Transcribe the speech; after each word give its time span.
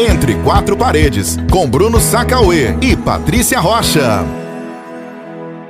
Entre 0.00 0.40
Quatro 0.44 0.76
Paredes, 0.76 1.36
com 1.50 1.68
Bruno 1.68 1.98
Sacauê 1.98 2.68
e 2.80 2.96
Patrícia 2.96 3.58
Rocha. 3.58 4.24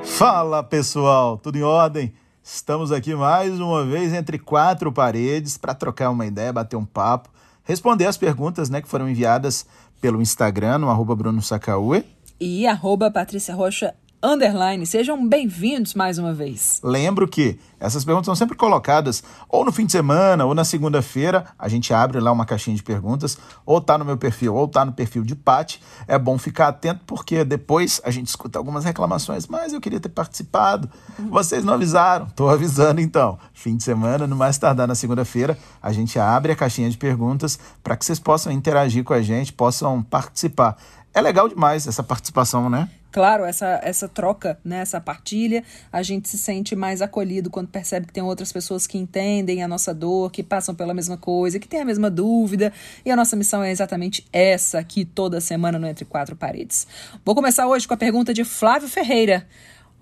Fala 0.05 0.63
pessoal, 0.63 1.39
tudo 1.39 1.57
em 1.57 1.63
ordem? 1.63 2.13
Estamos 2.45 2.93
aqui 2.93 3.15
mais 3.15 3.59
uma 3.59 3.87
vez 3.87 4.13
entre 4.13 4.39
quatro 4.39 4.93
paredes 4.93 5.57
para 5.57 5.73
trocar 5.73 6.11
uma 6.11 6.27
ideia, 6.27 6.53
bater 6.53 6.77
um 6.77 6.85
papo, 6.85 7.31
responder 7.65 8.05
as 8.05 8.19
perguntas 8.19 8.69
né, 8.69 8.83
que 8.83 8.89
foram 8.89 9.09
enviadas 9.09 9.65
pelo 9.99 10.21
Instagram, 10.21 10.77
no 10.77 10.91
arroba 10.91 11.17
Bruno 11.17 11.41
Sacauê. 11.41 12.05
E 12.39 12.67
arroba 12.67 13.11
Patrícia 13.11 13.55
Rocha 13.55 13.95
underline. 14.23 14.85
Sejam 14.85 15.29
bem-vindos 15.29 15.95
mais 15.95 16.19
uma 16.19 16.33
vez. 16.35 16.81
Lembro 16.83 17.29
que 17.29 17.59
essas 17.79 18.05
perguntas 18.05 18.27
são 18.27 18.35
sempre 18.35 18.57
colocadas 18.57 19.23
ou 19.49 19.65
no 19.65 19.71
fim 19.71 19.87
de 19.87 19.93
semana 19.93 20.45
ou 20.45 20.55
na 20.55 20.65
segunda-feira. 20.65 21.47
A 21.59 21.69
gente 21.69 21.95
abre 21.95 22.19
lá 22.19 22.33
uma 22.33 22.45
caixinha 22.45 22.75
de 22.75 22.83
perguntas, 22.83 23.39
ou 23.65 23.81
tá 23.81 23.97
no 23.97 24.05
meu 24.05 24.17
perfil, 24.17 24.55
ou 24.55 24.67
tá 24.67 24.85
no 24.85 24.93
perfil 24.93 25.23
de 25.23 25.37
Pati. 25.37 25.81
É 26.09 26.19
bom 26.19 26.37
ficar 26.37 26.69
atento 26.69 27.01
porque 27.07 27.45
depois 27.45 28.01
a 28.05 28.11
gente 28.11 28.27
escuta 28.27 28.59
algumas 28.59 28.85
reclamações, 28.85 29.47
mas 29.47 29.73
eu 29.73 29.81
queria 29.81 30.01
ter 30.01 30.09
participado. 30.09 30.91
Vocês 31.31 31.65
não 31.65 31.75
avisaram. 31.75 32.27
Tô 32.35 32.49
avisando 32.49 33.01
então. 33.01 33.39
Fim 33.53 33.77
de 33.77 33.85
semana, 33.85 34.27
no 34.27 34.35
mais 34.35 34.59
tardar 34.59 34.89
na 34.89 34.95
segunda-feira, 34.95 35.57
a 35.81 35.93
gente 35.93 36.19
abre 36.19 36.53
a 36.53 36.57
caixinha 36.57 36.91
de 36.91 36.99
perguntas 36.99 37.59
para 37.85 37.97
que 37.97 38.05
vocês 38.05 38.19
possam 38.19 38.53
interagir 38.53 39.05
com 39.05 39.15
a 39.15 39.23
gente, 39.23 39.53
possam 39.53 40.03
participar. 40.03 40.77
É 41.15 41.21
legal 41.21 41.49
demais 41.49 41.87
essa 41.87 42.03
participação, 42.03 42.69
né? 42.69 42.89
Claro, 43.11 43.45
essa, 43.45 43.81
essa 43.83 44.07
troca, 44.07 44.59
né, 44.63 44.81
essa 44.81 45.01
partilha, 45.01 45.65
a 45.91 46.03
gente 46.03 46.29
se 46.29 46.37
sente 46.37 46.77
mais 46.77 47.01
acolhido 47.01 47.49
quando 47.49 47.69
percebe 47.69 48.07
que 48.07 48.13
tem 48.13 48.23
outras 48.23 48.53
pessoas 48.53 48.87
que 48.87 48.99
entendem 48.99 49.63
a 49.63 49.69
nossa 49.69 49.95
dor, 49.95 50.31
que 50.31 50.43
passam 50.43 50.75
pela 50.75 50.93
mesma 50.93 51.17
coisa, 51.17 51.59
que 51.59 51.67
têm 51.67 51.81
a 51.81 51.85
mesma 51.87 52.11
dúvida. 52.11 52.71
E 53.05 53.11
a 53.11 53.17
nossa 53.17 53.35
missão 53.35 53.63
é 53.63 53.71
exatamente 53.71 54.27
essa 54.31 54.79
aqui 54.79 55.07
toda 55.07 55.41
semana 55.41 55.79
no 55.79 55.87
Entre 55.87 56.05
Quatro 56.05 56.37
Paredes. 56.37 56.87
Vou 57.25 57.35
começar 57.35 57.67
hoje 57.67 57.89
com 57.89 57.95
a 57.95 57.97
pergunta 57.97 58.35
de 58.35 58.45
Flávio 58.45 58.89
Ferreira. 58.89 59.47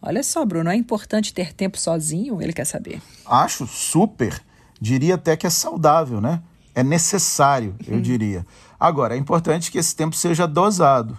Olha 0.03 0.23
só, 0.23 0.45
Bruno, 0.45 0.69
é 0.69 0.75
importante 0.75 1.33
ter 1.33 1.53
tempo 1.53 1.79
sozinho? 1.79 2.43
Ele 2.43 2.53
quer 2.53 2.67
saber. 2.67 3.01
Acho 3.25 3.67
super. 3.69 4.43
Diria 4.81 5.15
até 5.15 5.37
que 5.37 5.47
é 5.47 5.51
saudável, 5.51 6.21
né? 6.21 6.43
É 6.75 6.83
necessário, 6.83 7.75
eu 7.87 8.01
diria. 8.01 8.45
Agora, 8.79 9.15
é 9.15 9.19
importante 9.19 9.71
que 9.71 9.79
esse 9.79 9.97
tempo 9.97 10.15
seja 10.15 10.47
dosado 10.47 11.19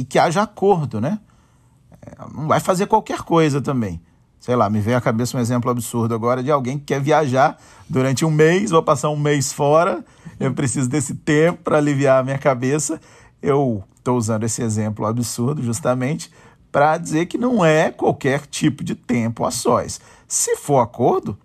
e 0.00 0.04
que 0.04 0.18
haja 0.18 0.40
acordo, 0.40 0.98
né? 0.98 1.20
É, 2.00 2.12
não 2.34 2.48
vai 2.48 2.58
fazer 2.58 2.86
qualquer 2.86 3.20
coisa 3.20 3.60
também. 3.60 4.00
Sei 4.40 4.56
lá, 4.56 4.70
me 4.70 4.80
vem 4.80 4.94
à 4.94 5.00
cabeça 5.00 5.36
um 5.36 5.40
exemplo 5.40 5.70
absurdo 5.70 6.14
agora 6.14 6.42
de 6.42 6.50
alguém 6.50 6.78
que 6.78 6.86
quer 6.86 7.02
viajar 7.02 7.58
durante 7.86 8.24
um 8.24 8.30
mês, 8.30 8.70
vou 8.70 8.82
passar 8.82 9.10
um 9.10 9.16
mês 9.18 9.52
fora, 9.52 10.02
eu 10.40 10.54
preciso 10.54 10.88
desse 10.88 11.14
tempo 11.14 11.62
para 11.62 11.76
aliviar 11.76 12.20
a 12.20 12.22
minha 12.22 12.38
cabeça. 12.38 12.98
Eu 13.42 13.84
estou 13.94 14.16
usando 14.16 14.44
esse 14.44 14.62
exemplo 14.62 15.04
absurdo 15.04 15.62
justamente 15.62 16.32
para 16.72 16.96
dizer 16.96 17.26
que 17.26 17.36
não 17.36 17.62
é 17.62 17.90
qualquer 17.90 18.46
tipo 18.46 18.82
de 18.82 18.94
tempo 18.94 19.44
a 19.44 19.50
sós. 19.50 20.00
Se 20.26 20.56
for 20.56 20.78
acordo, 20.78 21.36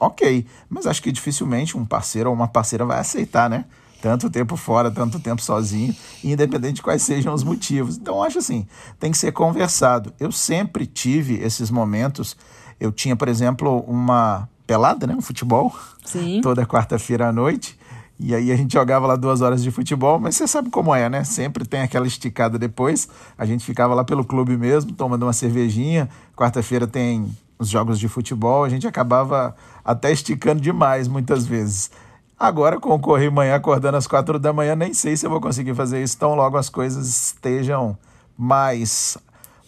ok, 0.00 0.44
mas 0.68 0.88
acho 0.88 1.00
que 1.00 1.12
dificilmente 1.12 1.78
um 1.78 1.84
parceiro 1.84 2.30
ou 2.30 2.34
uma 2.34 2.48
parceira 2.48 2.84
vai 2.84 2.98
aceitar, 2.98 3.48
né? 3.48 3.64
Tanto 4.06 4.30
tempo 4.30 4.56
fora, 4.56 4.88
tanto 4.88 5.18
tempo 5.18 5.42
sozinho, 5.42 5.92
independente 6.22 6.74
de 6.74 6.82
quais 6.82 7.02
sejam 7.02 7.34
os 7.34 7.42
motivos. 7.42 7.96
Então, 7.96 8.22
acho 8.22 8.38
assim, 8.38 8.64
tem 9.00 9.10
que 9.10 9.18
ser 9.18 9.32
conversado. 9.32 10.14
Eu 10.20 10.30
sempre 10.30 10.86
tive 10.86 11.34
esses 11.42 11.72
momentos. 11.72 12.36
Eu 12.78 12.92
tinha, 12.92 13.16
por 13.16 13.26
exemplo, 13.26 13.80
uma 13.80 14.48
pelada, 14.64 15.08
né? 15.08 15.14
Um 15.16 15.20
futebol. 15.20 15.74
Sim. 16.04 16.40
Toda 16.40 16.64
quarta-feira 16.64 17.26
à 17.26 17.32
noite. 17.32 17.76
E 18.16 18.32
aí 18.32 18.52
a 18.52 18.56
gente 18.56 18.74
jogava 18.74 19.08
lá 19.08 19.16
duas 19.16 19.40
horas 19.40 19.60
de 19.60 19.72
futebol, 19.72 20.20
mas 20.20 20.36
você 20.36 20.46
sabe 20.46 20.70
como 20.70 20.94
é, 20.94 21.08
né? 21.08 21.24
Sempre 21.24 21.64
tem 21.64 21.80
aquela 21.80 22.06
esticada 22.06 22.56
depois. 22.56 23.08
A 23.36 23.44
gente 23.44 23.64
ficava 23.64 23.92
lá 23.92 24.04
pelo 24.04 24.24
clube 24.24 24.56
mesmo, 24.56 24.92
tomando 24.92 25.24
uma 25.24 25.32
cervejinha. 25.32 26.08
Quarta-feira 26.36 26.86
tem 26.86 27.28
os 27.58 27.68
jogos 27.68 27.98
de 27.98 28.06
futebol, 28.06 28.62
a 28.62 28.68
gente 28.68 28.86
acabava 28.86 29.56
até 29.84 30.12
esticando 30.12 30.60
demais 30.60 31.08
muitas 31.08 31.44
vezes. 31.44 31.90
Agora, 32.38 32.78
Correio 32.78 33.32
Manhã 33.32 33.54
acordando 33.54 33.96
às 33.96 34.06
quatro 34.06 34.38
da 34.38 34.52
manhã, 34.52 34.76
nem 34.76 34.92
sei 34.92 35.16
se 35.16 35.24
eu 35.24 35.30
vou 35.30 35.40
conseguir 35.40 35.74
fazer 35.74 36.02
isso 36.02 36.18
tão 36.18 36.34
logo 36.34 36.58
as 36.58 36.68
coisas 36.68 37.08
estejam 37.08 37.96
mais 38.36 39.16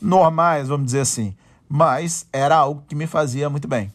normais, 0.01 0.69
vamos 0.69 0.87
dizer 0.87 1.01
assim. 1.01 1.35
Mas 1.67 2.27
era 2.31 2.57
algo 2.57 2.85
que 2.87 2.95
me 2.95 3.07
fazia 3.07 3.49
muito 3.49 3.67
bem. 3.67 3.93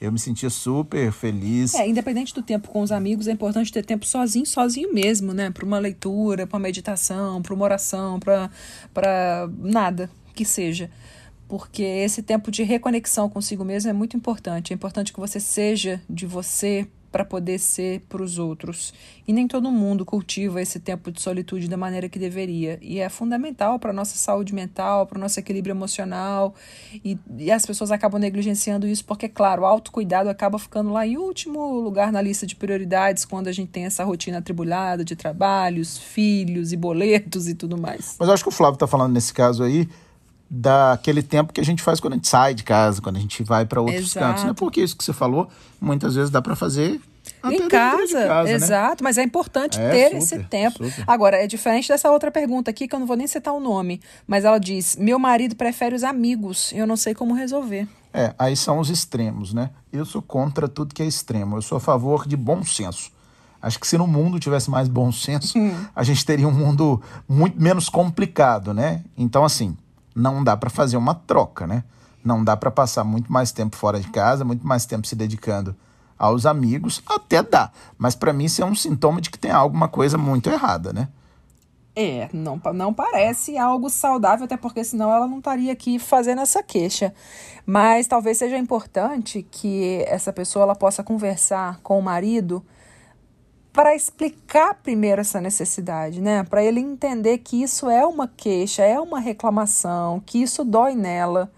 Eu 0.00 0.10
me 0.10 0.18
sentia 0.18 0.50
super 0.50 1.12
feliz. 1.12 1.74
É, 1.74 1.86
independente 1.86 2.34
do 2.34 2.42
tempo 2.42 2.68
com 2.68 2.80
os 2.80 2.90
amigos, 2.90 3.28
é 3.28 3.32
importante 3.32 3.70
ter 3.72 3.84
tempo 3.84 4.04
sozinho, 4.04 4.44
sozinho 4.44 4.92
mesmo, 4.92 5.32
né? 5.32 5.50
Para 5.50 5.64
uma 5.64 5.78
leitura, 5.78 6.44
para 6.44 6.56
uma 6.56 6.62
meditação, 6.64 7.40
para 7.40 7.54
uma 7.54 7.64
oração, 7.64 8.18
para 8.18 9.48
nada 9.60 10.10
que 10.34 10.44
seja. 10.44 10.90
Porque 11.46 11.84
esse 11.84 12.20
tempo 12.20 12.50
de 12.50 12.64
reconexão 12.64 13.28
consigo 13.28 13.64
mesmo 13.64 13.90
é 13.90 13.92
muito 13.92 14.16
importante. 14.16 14.72
É 14.72 14.74
importante 14.74 15.12
que 15.12 15.20
você 15.20 15.38
seja 15.38 16.02
de 16.10 16.26
você 16.26 16.88
para 17.12 17.24
poder 17.24 17.58
ser 17.58 18.00
para 18.08 18.22
os 18.22 18.38
outros. 18.38 18.94
E 19.28 19.32
nem 19.32 19.46
todo 19.46 19.70
mundo 19.70 20.04
cultiva 20.04 20.60
esse 20.60 20.80
tempo 20.80 21.12
de 21.12 21.20
solitude 21.20 21.68
da 21.68 21.76
maneira 21.76 22.08
que 22.08 22.18
deveria. 22.18 22.78
E 22.80 22.98
é 22.98 23.08
fundamental 23.08 23.78
para 23.78 23.90
a 23.90 23.92
nossa 23.92 24.16
saúde 24.16 24.54
mental, 24.54 25.06
para 25.06 25.18
o 25.18 25.20
nosso 25.20 25.38
equilíbrio 25.38 25.72
emocional. 25.72 26.54
E, 27.04 27.18
e, 27.38 27.52
as 27.52 27.66
pessoas 27.66 27.92
acabam 27.92 28.18
negligenciando 28.18 28.86
isso 28.86 29.04
porque, 29.04 29.28
claro, 29.28 29.62
o 29.62 29.66
autocuidado 29.66 30.30
acaba 30.30 30.58
ficando 30.58 30.90
lá 30.90 31.06
em 31.06 31.18
último 31.18 31.78
lugar 31.80 32.10
na 32.10 32.22
lista 32.22 32.46
de 32.46 32.56
prioridades 32.56 33.26
quando 33.26 33.48
a 33.48 33.52
gente 33.52 33.68
tem 33.68 33.84
essa 33.84 34.02
rotina 34.02 34.38
atribulada 34.38 35.04
de 35.04 35.14
trabalhos, 35.14 35.98
filhos 35.98 36.72
e 36.72 36.76
boletos 36.76 37.46
e 37.46 37.54
tudo 37.54 37.78
mais. 37.78 38.16
Mas 38.18 38.28
acho 38.30 38.42
que 38.42 38.48
o 38.48 38.52
Flávio 38.52 38.74
está 38.74 38.86
falando 38.86 39.12
nesse 39.12 39.34
caso 39.34 39.62
aí 39.62 39.86
daquele 40.54 41.22
tempo 41.22 41.50
que 41.50 41.62
a 41.62 41.64
gente 41.64 41.82
faz 41.82 41.98
quando 41.98 42.12
a 42.12 42.16
gente 42.16 42.28
sai 42.28 42.52
de 42.52 42.62
casa, 42.62 43.00
quando 43.00 43.16
a 43.16 43.20
gente 43.20 43.42
vai 43.42 43.64
para 43.64 43.80
outros 43.80 44.14
Exato. 44.14 44.26
cantos. 44.26 44.44
Não 44.44 44.50
é 44.50 44.54
porque 44.54 44.82
isso 44.82 44.94
que 44.94 45.02
você 45.02 45.14
falou, 45.14 45.48
muitas 45.80 46.14
vezes 46.14 46.30
dá 46.30 46.42
para 46.42 46.54
fazer 46.54 47.00
em 47.44 47.68
casa, 47.68 48.26
casa 48.26 48.42
né? 48.44 48.52
exato, 48.52 49.02
né? 49.02 49.08
mas 49.08 49.16
é 49.16 49.22
importante 49.22 49.80
é, 49.80 49.90
ter 49.90 50.04
super, 50.08 50.18
esse 50.18 50.38
tempo. 50.44 50.84
Super. 50.84 51.04
Agora, 51.06 51.42
é 51.42 51.46
diferente 51.46 51.88
dessa 51.88 52.10
outra 52.10 52.30
pergunta 52.30 52.70
aqui, 52.70 52.86
que 52.86 52.94
eu 52.94 53.00
não 53.00 53.06
vou 53.06 53.16
nem 53.16 53.26
citar 53.26 53.54
o 53.54 53.60
nome, 53.60 53.98
mas 54.26 54.44
ela 54.44 54.58
diz: 54.58 54.94
meu 54.96 55.18
marido 55.18 55.56
prefere 55.56 55.94
os 55.94 56.04
amigos, 56.04 56.70
eu 56.72 56.86
não 56.86 56.96
sei 56.96 57.14
como 57.14 57.32
resolver. 57.32 57.88
É, 58.12 58.34
aí 58.38 58.54
são 58.54 58.78
os 58.78 58.90
extremos, 58.90 59.54
né? 59.54 59.70
Eu 59.90 60.04
sou 60.04 60.20
contra 60.20 60.68
tudo 60.68 60.94
que 60.94 61.02
é 61.02 61.06
extremo, 61.06 61.56
eu 61.56 61.62
sou 61.62 61.78
a 61.78 61.80
favor 61.80 62.28
de 62.28 62.36
bom 62.36 62.62
senso. 62.62 63.10
Acho 63.62 63.78
que 63.78 63.86
se 63.86 63.96
no 63.96 64.06
mundo 64.06 64.38
tivesse 64.38 64.68
mais 64.70 64.88
bom 64.88 65.10
senso, 65.10 65.56
Hum. 65.56 65.72
a 65.94 66.02
gente 66.02 66.26
teria 66.26 66.46
um 66.46 66.52
mundo 66.52 67.00
muito 67.26 67.58
menos 67.62 67.88
complicado, 67.88 68.74
né? 68.74 69.02
Então, 69.16 69.44
assim, 69.44 69.76
não 70.14 70.42
dá 70.42 70.56
para 70.56 70.70
fazer 70.70 70.96
uma 70.96 71.14
troca, 71.14 71.66
né? 71.66 71.84
Não 72.24 72.42
dá 72.44 72.56
para 72.56 72.70
passar 72.70 73.04
muito 73.04 73.32
mais 73.32 73.52
tempo 73.52 73.76
fora 73.76 73.98
de 73.98 74.08
casa, 74.08 74.44
muito 74.44 74.66
mais 74.66 74.86
tempo 74.86 75.06
se 75.06 75.16
dedicando 75.16 75.74
aos 76.18 76.46
amigos, 76.46 77.02
até 77.06 77.42
dá. 77.42 77.72
Mas 77.98 78.14
para 78.14 78.32
mim 78.32 78.44
isso 78.44 78.62
é 78.62 78.64
um 78.64 78.74
sintoma 78.74 79.20
de 79.20 79.30
que 79.30 79.38
tem 79.38 79.50
alguma 79.50 79.88
coisa 79.88 80.16
muito 80.16 80.48
errada, 80.48 80.92
né? 80.92 81.08
É, 81.94 82.30
não, 82.32 82.60
não 82.72 82.94
parece 82.94 83.58
algo 83.58 83.90
saudável, 83.90 84.46
até 84.46 84.56
porque 84.56 84.82
senão 84.82 85.12
ela 85.12 85.26
não 85.26 85.38
estaria 85.38 85.72
aqui 85.72 85.98
fazendo 85.98 86.40
essa 86.40 86.62
queixa. 86.62 87.12
Mas 87.66 88.06
talvez 88.06 88.38
seja 88.38 88.56
importante 88.56 89.46
que 89.50 90.02
essa 90.06 90.32
pessoa 90.32 90.62
ela 90.62 90.74
possa 90.74 91.02
conversar 91.02 91.80
com 91.82 91.98
o 91.98 92.02
marido 92.02 92.64
para 93.72 93.94
explicar 93.94 94.74
primeiro 94.74 95.22
essa 95.22 95.40
necessidade, 95.40 96.20
né? 96.20 96.44
Para 96.44 96.62
ele 96.62 96.78
entender 96.78 97.38
que 97.38 97.62
isso 97.62 97.88
é 97.88 98.06
uma 98.06 98.28
queixa, 98.28 98.82
é 98.82 99.00
uma 99.00 99.18
reclamação, 99.18 100.20
que 100.20 100.42
isso 100.42 100.64
dói 100.64 100.94
nela. 100.94 101.50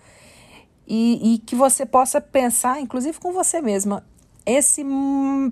E, 0.87 1.35
e 1.35 1.39
que 1.39 1.57
você 1.57 1.85
possa 1.85 2.21
pensar, 2.21 2.81
inclusive 2.81 3.19
com 3.19 3.33
você 3.33 3.61
mesma, 3.61 4.05
esse 4.47 4.85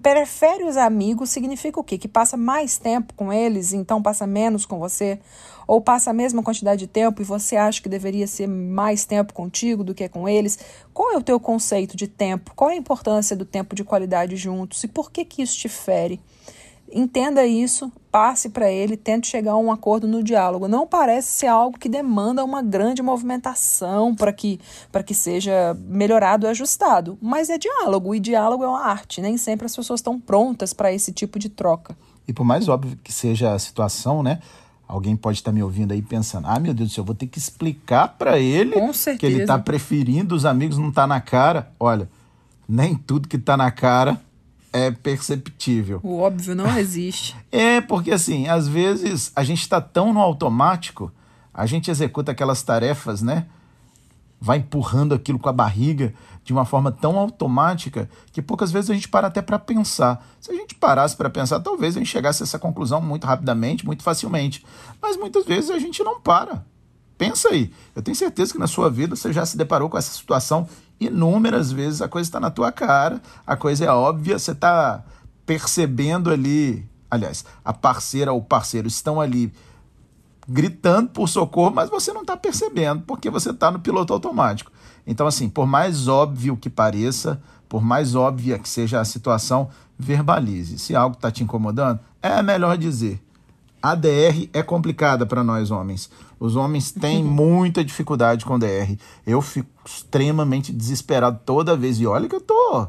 prefere 0.03 0.65
os 0.65 0.77
amigos 0.77 1.31
significa 1.31 1.81
o 1.81 1.84
quê? 1.84 1.97
Que 1.97 2.06
passa 2.06 2.37
mais 2.37 2.77
tempo 2.77 3.15
com 3.15 3.33
eles, 3.33 3.72
então 3.72 4.03
passa 4.03 4.27
menos 4.27 4.66
com 4.66 4.78
você? 4.78 5.19
Ou 5.66 5.81
passa 5.81 6.10
a 6.10 6.13
mesma 6.13 6.42
quantidade 6.42 6.81
de 6.81 6.86
tempo 6.86 7.22
e 7.22 7.25
você 7.25 7.57
acha 7.57 7.81
que 7.81 7.89
deveria 7.89 8.27
ser 8.27 8.47
mais 8.47 9.07
tempo 9.07 9.33
contigo 9.33 9.83
do 9.83 9.95
que 9.95 10.07
com 10.09 10.28
eles? 10.28 10.59
Qual 10.92 11.13
é 11.13 11.16
o 11.16 11.22
teu 11.22 11.41
conceito 11.41 11.97
de 11.97 12.07
tempo? 12.07 12.53
Qual 12.54 12.71
é 12.71 12.75
a 12.75 12.77
importância 12.77 13.34
do 13.34 13.47
tempo 13.47 13.75
de 13.75 13.83
qualidade 13.83 14.36
juntos? 14.36 14.84
E 14.84 14.89
por 14.89 15.10
que 15.10 15.25
que 15.25 15.42
isso 15.42 15.57
te 15.57 15.69
fere? 15.71 16.21
Entenda 16.94 17.47
isso, 17.47 17.91
passe 18.10 18.50
para 18.50 18.71
ele, 18.71 18.97
tente 18.97 19.27
chegar 19.27 19.53
a 19.53 19.56
um 19.56 19.72
acordo 19.72 20.06
no 20.06 20.22
diálogo. 20.22 20.68
Não 20.68 20.86
parece 20.86 21.33
ser 21.33 21.47
algo 21.47 21.78
que 21.78 21.89
demanda 21.89 22.44
uma 22.44 22.60
grande 22.62 23.03
movimentação 23.03 24.15
para 24.15 24.33
que, 24.33 24.60
que 25.06 25.15
seja 25.15 25.74
melhorado 25.86 26.47
e 26.47 26.50
ajustado, 26.50 27.16
mas 27.22 27.48
é 27.48 27.56
diálogo, 27.56 28.15
e 28.15 28.21
diálogo 28.21 28.62
é 28.65 28.68
uma 28.68 28.84
arte. 28.84 29.22
Nem 29.22 29.39
sempre 29.39 29.65
as 29.65 29.74
pessoas 29.74 30.00
estão 30.00 30.21
prontas 30.21 30.74
para 30.74 30.92
esse 30.92 31.12
tipo 31.12 31.39
de 31.39 31.48
troca. 31.48 31.97
E 32.28 32.33
por 32.33 32.44
mais 32.44 32.68
óbvio 32.68 32.98
que 33.03 33.12
seja 33.12 33.54
a 33.54 33.59
situação, 33.59 34.22
né? 34.22 34.41
Alguém 34.86 35.16
pode 35.16 35.38
estar 35.38 35.53
me 35.53 35.62
ouvindo 35.62 35.92
aí 35.92 36.03
pensando: 36.03 36.47
ah, 36.47 36.60
meu 36.60 36.74
Deus 36.74 36.91
do 36.91 36.95
céu, 36.95 37.03
eu 37.03 37.06
vou 37.06 37.15
ter 37.15 37.27
que 37.27 37.38
explicar 37.38 38.09
para 38.18 38.38
ele 38.38 38.74
que 39.18 39.24
ele 39.24 39.41
está 39.41 39.59
preferindo 39.59 40.34
os 40.34 40.45
amigos, 40.45 40.77
não 40.77 40.91
está 40.91 41.06
na 41.06 41.18
cara. 41.18 41.72
Olha, 41.80 42.10
nem 42.68 42.95
tudo 42.95 43.27
que 43.27 43.36
está 43.36 43.56
na 43.56 43.71
cara 43.71 44.21
é 44.72 44.91
perceptível. 44.91 46.01
O 46.03 46.19
óbvio 46.19 46.54
não 46.54 46.78
existe. 46.78 47.36
É, 47.53 47.83
porque 47.83 48.10
assim, 48.10 48.48
às 48.48 48.66
vezes 48.66 49.30
a 49.36 49.45
gente 49.45 49.60
está 49.60 49.78
tão 49.78 50.13
no 50.13 50.21
automático, 50.21 51.13
a 51.53 51.66
gente 51.66 51.91
executa 51.91 52.33
aquelas 52.33 52.63
tarefas, 52.63 53.21
né? 53.21 53.47
Vai 54.41 54.59
empurrando 54.59 55.15
aquilo 55.15 55.39
com 55.39 55.51
a 55.51 55.53
barriga 55.53 56.15
de 56.42 56.53
uma 56.53 56.65
forma 56.65 56.91
tão 56.91 57.19
automática 57.19 58.09
que 58.33 58.41
poucas 58.41 58.72
vezes 58.72 58.91
a 58.91 58.95
gente 58.95 59.09
para 59.09 59.27
até 59.27 59.42
para 59.42 59.59
pensar. 59.59 60.27
Se 60.41 60.51
a 60.51 60.54
gente 60.54 60.74
parasse 60.74 61.15
para 61.15 61.28
pensar, 61.28 61.60
talvez 61.60 61.95
a 61.95 61.98
gente 61.98 62.09
chegasse 62.10 62.42
a 62.42 62.45
essa 62.45 62.59
conclusão 62.59 63.03
muito 63.03 63.27
rapidamente, 63.27 63.84
muito 63.84 64.03
facilmente. 64.03 64.65
Mas 65.01 65.16
muitas 65.19 65.45
vezes 65.45 65.71
a 65.71 65.78
gente 65.78 66.03
não 66.03 66.21
para. 66.21 66.65
Pensa 67.19 67.51
aí. 67.51 67.71
Eu 67.95 68.03
tenho 68.03 68.16
certeza 68.16 68.53
que 68.53 68.59
na 68.59 68.66
sua 68.66 68.91
vida 68.91 69.15
você 69.15 69.33
já 69.33 69.45
se 69.45 69.57
deparou 69.57 69.89
com 69.89 69.98
essa 69.98 70.13
situação 70.13 70.66
inúmeras 71.07 71.72
vezes. 71.72 72.03
A 72.03 72.09
coisa 72.09 72.28
está 72.28 72.41
na 72.41 72.51
tua 72.51 72.72
cara, 72.72 73.21
a 73.47 73.57
coisa 73.57 73.84
é 73.84 73.91
óbvia, 73.91 74.39
você 74.39 74.53
está 74.53 75.04
percebendo 75.45 76.31
ali. 76.31 76.87
Aliás, 77.10 77.45
a 77.65 77.72
parceira 77.72 78.33
ou 78.33 78.39
o 78.39 78.45
parceiro 78.45 78.89
estão 78.89 79.21
ali 79.21 79.53
gritando 80.49 81.10
por 81.10 81.28
socorro, 81.28 81.75
mas 81.75 81.89
você 81.89 82.13
não 82.13 82.22
está 82.22 82.37
percebendo, 82.37 83.03
porque 83.03 83.31
você 83.31 83.51
está 83.51 83.71
no 83.71 83.78
piloto 83.78 84.13
automático. 84.13 84.72
Então, 85.07 85.27
assim, 85.27 85.49
por 85.49 85.66
mais 85.66 86.09
óbvio 86.09 86.57
que 86.57 86.71
pareça, 86.71 87.41
por 87.69 87.83
mais 87.83 88.15
óbvia 88.15 88.59
que 88.59 88.69
seja 88.69 89.01
a 89.01 89.05
situação, 89.05 89.69
verbalize. 89.98 90.78
Se 90.78 90.95
algo 90.95 91.16
está 91.16 91.31
te 91.31 91.43
incomodando, 91.43 92.01
é 92.21 92.43
melhor 92.43 92.77
dizer. 92.77 93.22
A 93.83 93.97
DR 93.97 94.49
é 94.53 94.63
complicada 94.63 95.27
para 95.27 95.43
nós 95.43 95.73
homens. 95.73 96.09
Os 96.39 96.55
homens 96.55 96.93
têm 96.93 97.23
muita 97.25 97.84
dificuldade 97.84 98.45
com 98.45 98.59
DR. 98.59 98.97
Eu 99.27 99.43
fico 99.43 99.69
extremamente 99.84 100.73
desesperado 100.73 101.41
toda 101.45 101.77
vez. 101.77 101.99
E 101.99 102.07
olha 102.07 102.29
que 102.29 102.37
eu 102.37 102.41
tô 102.41 102.87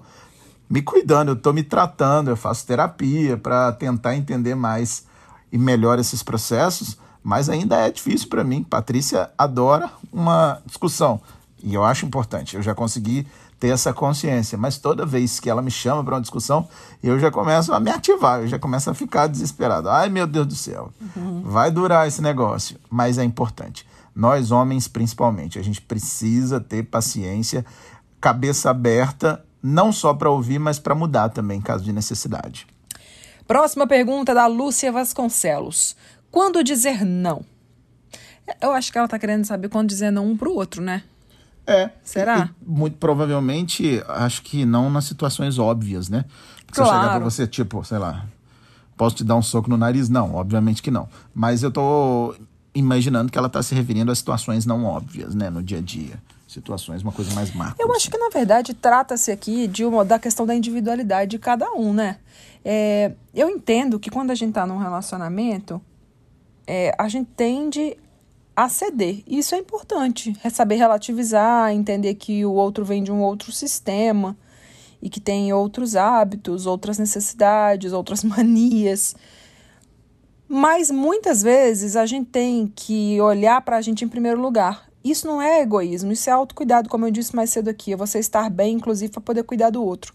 me 0.69 0.81
cuidando, 0.81 1.29
eu 1.29 1.35
tô 1.35 1.51
me 1.51 1.63
tratando, 1.63 2.29
eu 2.29 2.37
faço 2.37 2.65
terapia 2.65 3.37
para 3.37 3.71
tentar 3.71 4.15
entender 4.15 4.55
mais 4.55 5.05
e 5.51 5.57
melhor 5.57 5.99
esses 5.99 6.23
processos, 6.23 6.97
mas 7.23 7.47
ainda 7.47 7.77
é 7.77 7.91
difícil 7.91 8.29
para 8.29 8.43
mim. 8.43 8.63
Patrícia 8.63 9.29
adora 9.37 9.89
uma 10.11 10.61
discussão 10.65 11.21
e 11.63 11.73
eu 11.73 11.83
acho 11.83 12.05
importante. 12.05 12.55
Eu 12.55 12.61
já 12.61 12.75
consegui 12.75 13.25
ter 13.63 13.69
essa 13.69 13.93
consciência, 13.93 14.57
mas 14.57 14.77
toda 14.77 15.05
vez 15.05 15.39
que 15.39 15.49
ela 15.49 15.61
me 15.61 15.71
chama 15.71 16.03
para 16.03 16.15
uma 16.15 16.21
discussão, 16.21 16.67
eu 17.01 17.17
já 17.17 17.31
começo 17.31 17.71
a 17.71 17.79
me 17.79 17.89
ativar, 17.91 18.41
eu 18.41 18.47
já 18.49 18.59
começo 18.59 18.89
a 18.89 18.93
ficar 18.93 19.27
desesperado. 19.27 19.89
Ai, 19.89 20.09
meu 20.09 20.27
Deus 20.27 20.45
do 20.45 20.53
céu, 20.53 20.91
uhum. 21.15 21.43
vai 21.43 21.71
durar 21.71 22.05
esse 22.05 22.21
negócio, 22.21 22.77
mas 22.89 23.17
é 23.17 23.23
importante. 23.23 23.87
Nós 24.13 24.51
homens, 24.51 24.89
principalmente, 24.89 25.57
a 25.57 25.61
gente 25.61 25.79
precisa 25.79 26.59
ter 26.59 26.83
paciência, 26.83 27.65
cabeça 28.19 28.69
aberta, 28.69 29.41
não 29.61 29.93
só 29.93 30.13
para 30.13 30.29
ouvir, 30.29 30.59
mas 30.59 30.77
para 30.77 30.93
mudar 30.93 31.29
também, 31.29 31.59
em 31.59 31.61
caso 31.61 31.85
de 31.85 31.93
necessidade. 31.93 32.67
Próxima 33.47 33.87
pergunta 33.87 34.33
da 34.33 34.45
Lúcia 34.45 34.91
Vasconcelos. 34.91 35.95
Quando 36.29 36.61
dizer 36.65 37.05
não? 37.05 37.45
Eu 38.59 38.73
acho 38.73 38.91
que 38.91 38.97
ela 38.97 39.05
está 39.05 39.17
querendo 39.17 39.45
saber 39.45 39.69
quando 39.69 39.87
dizer 39.87 40.11
não 40.11 40.27
um 40.27 40.35
para 40.35 40.49
o 40.49 40.53
outro, 40.53 40.81
né? 40.81 41.01
É. 41.65 41.89
Será? 42.03 42.49
E, 42.61 42.69
muito 42.69 42.97
provavelmente, 42.97 44.03
acho 44.07 44.41
que 44.41 44.65
não 44.65 44.89
nas 44.89 45.05
situações 45.05 45.57
óbvias, 45.57 46.09
né? 46.09 46.25
Porque 46.65 46.81
claro. 46.81 46.89
se 46.89 46.95
eu 46.95 47.01
chegar 47.01 47.15
pra 47.15 47.29
você, 47.29 47.47
tipo, 47.47 47.83
sei 47.83 47.97
lá, 47.97 48.25
posso 48.97 49.15
te 49.15 49.23
dar 49.23 49.35
um 49.35 49.41
soco 49.41 49.69
no 49.69 49.77
nariz? 49.77 50.09
Não, 50.09 50.35
obviamente 50.35 50.81
que 50.81 50.91
não. 50.91 51.07
Mas 51.33 51.63
eu 51.63 51.71
tô 51.71 52.35
imaginando 52.75 53.31
que 53.31 53.37
ela 53.37 53.49
tá 53.49 53.61
se 53.61 53.75
referindo 53.75 54.11
a 54.11 54.15
situações 54.15 54.65
não 54.65 54.85
óbvias, 54.85 55.35
né, 55.35 55.49
no 55.49 55.61
dia 55.61 55.77
a 55.77 55.81
dia. 55.81 56.21
Situações, 56.47 57.01
uma 57.01 57.11
coisa 57.11 57.33
mais 57.33 57.53
macro. 57.53 57.75
Eu 57.79 57.89
acho 57.91 58.07
assim. 58.07 58.11
que, 58.11 58.17
na 58.17 58.29
verdade, 58.29 58.73
trata-se 58.73 59.31
aqui 59.31 59.67
de 59.67 59.83
uma, 59.85 60.05
da 60.05 60.19
questão 60.19 60.45
da 60.45 60.53
individualidade 60.53 61.31
de 61.31 61.39
cada 61.39 61.71
um, 61.71 61.93
né? 61.93 62.17
É, 62.63 63.13
eu 63.33 63.49
entendo 63.49 63.99
que 63.99 64.11
quando 64.11 64.29
a 64.29 64.35
gente 64.35 64.53
tá 64.53 64.65
num 64.65 64.77
relacionamento, 64.77 65.81
é, 66.67 66.95
a 66.97 67.07
gente 67.07 67.29
tende 67.35 67.97
a 68.55 68.69
ceder. 68.69 69.23
Isso 69.27 69.55
é 69.55 69.57
importante, 69.57 70.35
é 70.43 70.49
saber 70.49 70.75
relativizar, 70.75 71.71
entender 71.71 72.15
que 72.15 72.45
o 72.45 72.53
outro 72.53 72.85
vem 72.85 73.03
de 73.03 73.11
um 73.11 73.21
outro 73.21 73.51
sistema 73.51 74.37
e 75.01 75.09
que 75.09 75.19
tem 75.19 75.51
outros 75.51 75.95
hábitos, 75.95 76.65
outras 76.65 76.97
necessidades, 76.97 77.91
outras 77.93 78.23
manias. 78.23 79.15
Mas 80.47 80.91
muitas 80.91 81.41
vezes 81.41 81.95
a 81.95 82.05
gente 82.05 82.29
tem 82.29 82.71
que 82.75 83.19
olhar 83.19 83.61
para 83.61 83.77
a 83.77 83.81
gente 83.81 84.05
em 84.05 84.07
primeiro 84.07 84.39
lugar. 84.39 84.87
Isso 85.03 85.27
não 85.27 85.41
é 85.41 85.61
egoísmo, 85.61 86.11
isso 86.13 86.29
é 86.29 86.33
autocuidado, 86.33 86.87
como 86.87 87.05
eu 87.05 87.11
disse 87.11 87.35
mais 87.35 87.49
cedo 87.49 87.69
aqui. 87.69 87.91
É 87.91 87.97
você 87.97 88.19
estar 88.19 88.49
bem, 88.49 88.75
inclusive, 88.75 89.11
para 89.11 89.21
poder 89.21 89.43
cuidar 89.43 89.69
do 89.69 89.83
outro. 89.83 90.13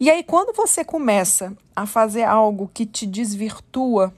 E 0.00 0.10
aí, 0.10 0.22
quando 0.24 0.54
você 0.54 0.84
começa 0.84 1.56
a 1.74 1.86
fazer 1.86 2.24
algo 2.24 2.70
que 2.74 2.84
te 2.84 3.06
desvirtua 3.06 4.12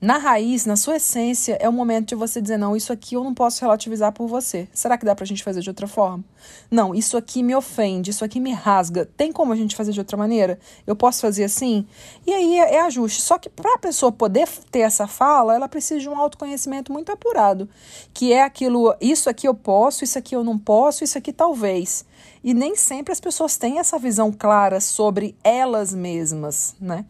na 0.00 0.16
raiz, 0.16 0.64
na 0.64 0.76
sua 0.76 0.96
essência, 0.96 1.58
é 1.60 1.68
o 1.68 1.72
momento 1.72 2.08
de 2.08 2.14
você 2.14 2.40
dizer: 2.40 2.56
não, 2.56 2.74
isso 2.74 2.90
aqui 2.90 3.16
eu 3.16 3.22
não 3.22 3.34
posso 3.34 3.60
relativizar 3.60 4.10
por 4.12 4.26
você. 4.26 4.66
Será 4.72 4.96
que 4.96 5.04
dá 5.04 5.14
pra 5.14 5.26
gente 5.26 5.44
fazer 5.44 5.60
de 5.60 5.68
outra 5.68 5.86
forma? 5.86 6.24
Não, 6.70 6.94
isso 6.94 7.18
aqui 7.18 7.42
me 7.42 7.54
ofende, 7.54 8.10
isso 8.10 8.24
aqui 8.24 8.40
me 8.40 8.52
rasga. 8.52 9.04
Tem 9.04 9.30
como 9.30 9.52
a 9.52 9.56
gente 9.56 9.76
fazer 9.76 9.92
de 9.92 10.00
outra 10.00 10.16
maneira? 10.16 10.58
Eu 10.86 10.96
posso 10.96 11.20
fazer 11.20 11.44
assim? 11.44 11.86
E 12.26 12.32
aí 12.32 12.58
é, 12.58 12.76
é 12.76 12.80
ajuste. 12.80 13.20
Só 13.20 13.36
que 13.38 13.50
para 13.50 13.74
a 13.74 13.78
pessoa 13.78 14.10
poder 14.10 14.48
ter 14.70 14.80
essa 14.80 15.06
fala, 15.06 15.54
ela 15.54 15.68
precisa 15.68 16.00
de 16.00 16.08
um 16.08 16.16
autoconhecimento 16.16 16.90
muito 16.90 17.12
apurado, 17.12 17.68
que 18.14 18.32
é 18.32 18.42
aquilo: 18.42 18.94
isso 19.02 19.28
aqui 19.28 19.46
eu 19.46 19.54
posso, 19.54 20.02
isso 20.02 20.18
aqui 20.18 20.34
eu 20.34 20.42
não 20.42 20.58
posso, 20.58 21.04
isso 21.04 21.18
aqui 21.18 21.30
talvez. 21.30 22.06
E 22.42 22.54
nem 22.54 22.74
sempre 22.74 23.12
as 23.12 23.20
pessoas 23.20 23.58
têm 23.58 23.78
essa 23.78 23.98
visão 23.98 24.32
clara 24.32 24.80
sobre 24.80 25.36
elas 25.44 25.92
mesmas, 25.92 26.74
né? 26.80 27.04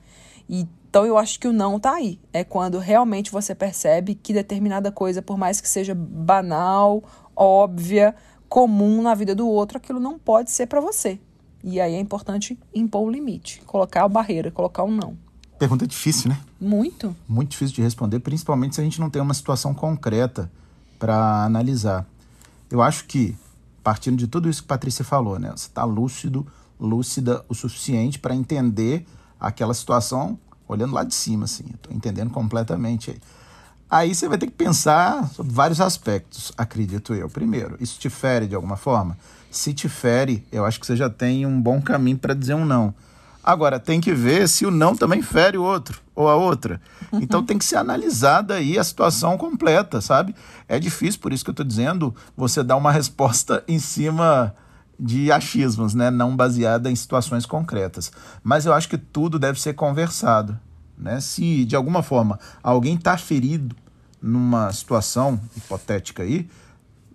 E 0.48 0.66
então 0.90 1.06
eu 1.06 1.16
acho 1.16 1.38
que 1.38 1.46
o 1.46 1.52
não 1.52 1.78
tá 1.78 1.92
aí. 1.92 2.18
É 2.32 2.42
quando 2.42 2.76
realmente 2.80 3.30
você 3.30 3.54
percebe 3.54 4.16
que 4.16 4.32
determinada 4.32 4.90
coisa, 4.90 5.22
por 5.22 5.38
mais 5.38 5.60
que 5.60 5.68
seja 5.68 5.94
banal, 5.94 7.04
óbvia, 7.34 8.12
comum 8.48 9.00
na 9.00 9.14
vida 9.14 9.32
do 9.32 9.46
outro, 9.46 9.78
aquilo 9.78 10.00
não 10.00 10.18
pode 10.18 10.50
ser 10.50 10.66
para 10.66 10.80
você. 10.80 11.20
E 11.62 11.80
aí 11.80 11.94
é 11.94 12.00
importante 12.00 12.58
impor 12.74 13.06
um 13.06 13.10
limite, 13.10 13.62
colocar 13.66 14.02
a 14.02 14.08
barreira, 14.08 14.50
colocar 14.50 14.82
um 14.82 14.90
não. 14.90 15.16
Pergunta 15.60 15.86
difícil, 15.86 16.28
né? 16.28 16.40
Muito. 16.60 17.14
Muito 17.28 17.50
difícil 17.50 17.76
de 17.76 17.82
responder, 17.82 18.18
principalmente 18.18 18.74
se 18.74 18.80
a 18.80 18.84
gente 18.84 18.98
não 18.98 19.08
tem 19.08 19.22
uma 19.22 19.34
situação 19.34 19.72
concreta 19.72 20.50
para 20.98 21.44
analisar. 21.44 22.04
Eu 22.68 22.82
acho 22.82 23.04
que, 23.04 23.36
partindo 23.80 24.16
de 24.16 24.26
tudo 24.26 24.50
isso 24.50 24.62
que 24.62 24.66
a 24.66 24.74
Patrícia 24.74 25.04
falou, 25.04 25.38
né? 25.38 25.50
Você 25.50 25.68
está 25.68 25.84
lúcido, 25.84 26.44
lúcida 26.80 27.44
o 27.48 27.54
suficiente 27.54 28.18
para 28.18 28.34
entender 28.34 29.06
aquela 29.38 29.72
situação 29.72 30.36
olhando 30.70 30.94
lá 30.94 31.04
de 31.04 31.14
cima, 31.14 31.44
assim. 31.44 31.64
Estou 31.74 31.92
entendendo 31.92 32.30
completamente 32.30 33.10
aí. 33.10 33.18
Aí 33.90 34.14
você 34.14 34.28
vai 34.28 34.38
ter 34.38 34.46
que 34.46 34.52
pensar 34.52 35.28
sobre 35.30 35.52
vários 35.52 35.80
aspectos, 35.80 36.52
acredito 36.56 37.12
eu. 37.12 37.28
Primeiro, 37.28 37.76
isso 37.80 37.98
te 37.98 38.08
fere 38.08 38.46
de 38.46 38.54
alguma 38.54 38.76
forma? 38.76 39.18
Se 39.50 39.74
te 39.74 39.88
fere, 39.88 40.46
eu 40.52 40.64
acho 40.64 40.78
que 40.78 40.86
você 40.86 40.94
já 40.94 41.10
tem 41.10 41.44
um 41.44 41.60
bom 41.60 41.82
caminho 41.82 42.16
para 42.16 42.32
dizer 42.32 42.54
um 42.54 42.64
não. 42.64 42.94
Agora, 43.42 43.80
tem 43.80 44.00
que 44.00 44.12
ver 44.12 44.48
se 44.48 44.64
o 44.64 44.70
não 44.70 44.94
também 44.94 45.22
fere 45.22 45.58
o 45.58 45.64
outro 45.64 46.00
ou 46.14 46.28
a 46.28 46.36
outra. 46.36 46.80
Então 47.14 47.42
tem 47.42 47.58
que 47.58 47.64
ser 47.64 47.76
analisada 47.76 48.54
aí 48.54 48.78
a 48.78 48.84
situação 48.84 49.36
completa, 49.36 50.00
sabe? 50.00 50.36
É 50.68 50.78
difícil, 50.78 51.20
por 51.20 51.32
isso 51.32 51.42
que 51.42 51.50
eu 51.50 51.52
estou 51.52 51.66
dizendo, 51.66 52.14
você 52.36 52.62
dar 52.62 52.76
uma 52.76 52.92
resposta 52.92 53.64
em 53.66 53.80
cima 53.80 54.54
de 55.00 55.32
achismos, 55.32 55.94
né? 55.94 56.10
não 56.10 56.36
baseada 56.36 56.90
em 56.90 56.94
situações 56.94 57.46
concretas. 57.46 58.12
Mas 58.42 58.66
eu 58.66 58.74
acho 58.74 58.88
que 58.88 58.98
tudo 58.98 59.38
deve 59.38 59.60
ser 59.60 59.74
conversado. 59.74 60.58
Né? 60.96 61.20
Se 61.20 61.64
de 61.64 61.74
alguma 61.74 62.02
forma 62.02 62.38
alguém 62.62 62.94
está 62.94 63.16
ferido 63.16 63.74
numa 64.20 64.70
situação 64.72 65.40
hipotética 65.56 66.22
aí, 66.22 66.48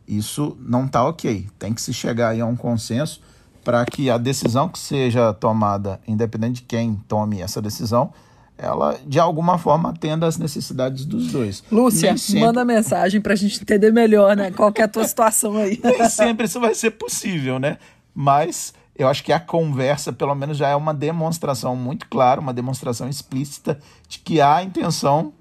isso 0.08 0.58
não 0.60 0.86
está 0.86 1.04
ok. 1.04 1.48
Tem 1.60 1.74
que 1.74 1.82
se 1.82 1.94
chegar 1.94 2.30
aí 2.30 2.42
a 2.42 2.46
um 2.46 2.56
consenso 2.56 3.22
para 3.63 3.86
que 3.86 4.10
a 4.10 4.18
decisão 4.18 4.70
que 4.70 4.80
seja 4.80 5.34
tomada, 5.34 6.00
independente 6.08 6.62
de 6.62 6.68
quem 6.68 6.96
tome 7.08 7.42
essa 7.42 7.62
decisão, 7.62 8.13
ela 8.58 8.98
de 9.06 9.20
alguma 9.20 9.58
forma 9.58 9.90
atenda 9.90 10.26
às 10.26 10.38
necessidades 10.38 11.06
dos 11.06 11.32
dois. 11.32 11.64
Lúcia, 11.72 12.18
sempre... 12.18 12.42
manda 12.42 12.64
mensagem 12.64 13.20
para 13.20 13.34
a 13.34 13.36
gente 13.36 13.62
entender 13.62 13.92
melhor, 13.92 14.36
né? 14.36 14.52
Qual 14.52 14.72
que 14.72 14.82
é 14.82 14.86
a 14.86 14.88
tua 14.88 15.08
situação 15.08 15.58
aí. 15.58 15.80
Nem 15.84 16.10
sempre 16.10 16.46
isso 16.46 16.60
vai 16.60 16.74
ser 16.74 16.92
possível, 16.92 17.60
né? 17.60 17.78
Mas 18.14 18.74
eu 18.98 19.08
acho 19.10 19.24
que 19.24 19.34
a 19.34 19.40
conversa, 19.40 20.14
pelo 20.14 20.34
menos, 20.34 20.58
já 20.58 20.70
é 20.70 20.76
uma 20.76 20.94
demonstração 20.94 21.76
muito 21.76 22.08
clara, 22.08 22.40
uma 22.40 22.54
demonstração 22.54 23.10
explícita 23.10 23.80
de 24.08 24.20
que 24.20 24.40
há 24.40 24.56
a 24.56 24.64
intenção 24.64 25.34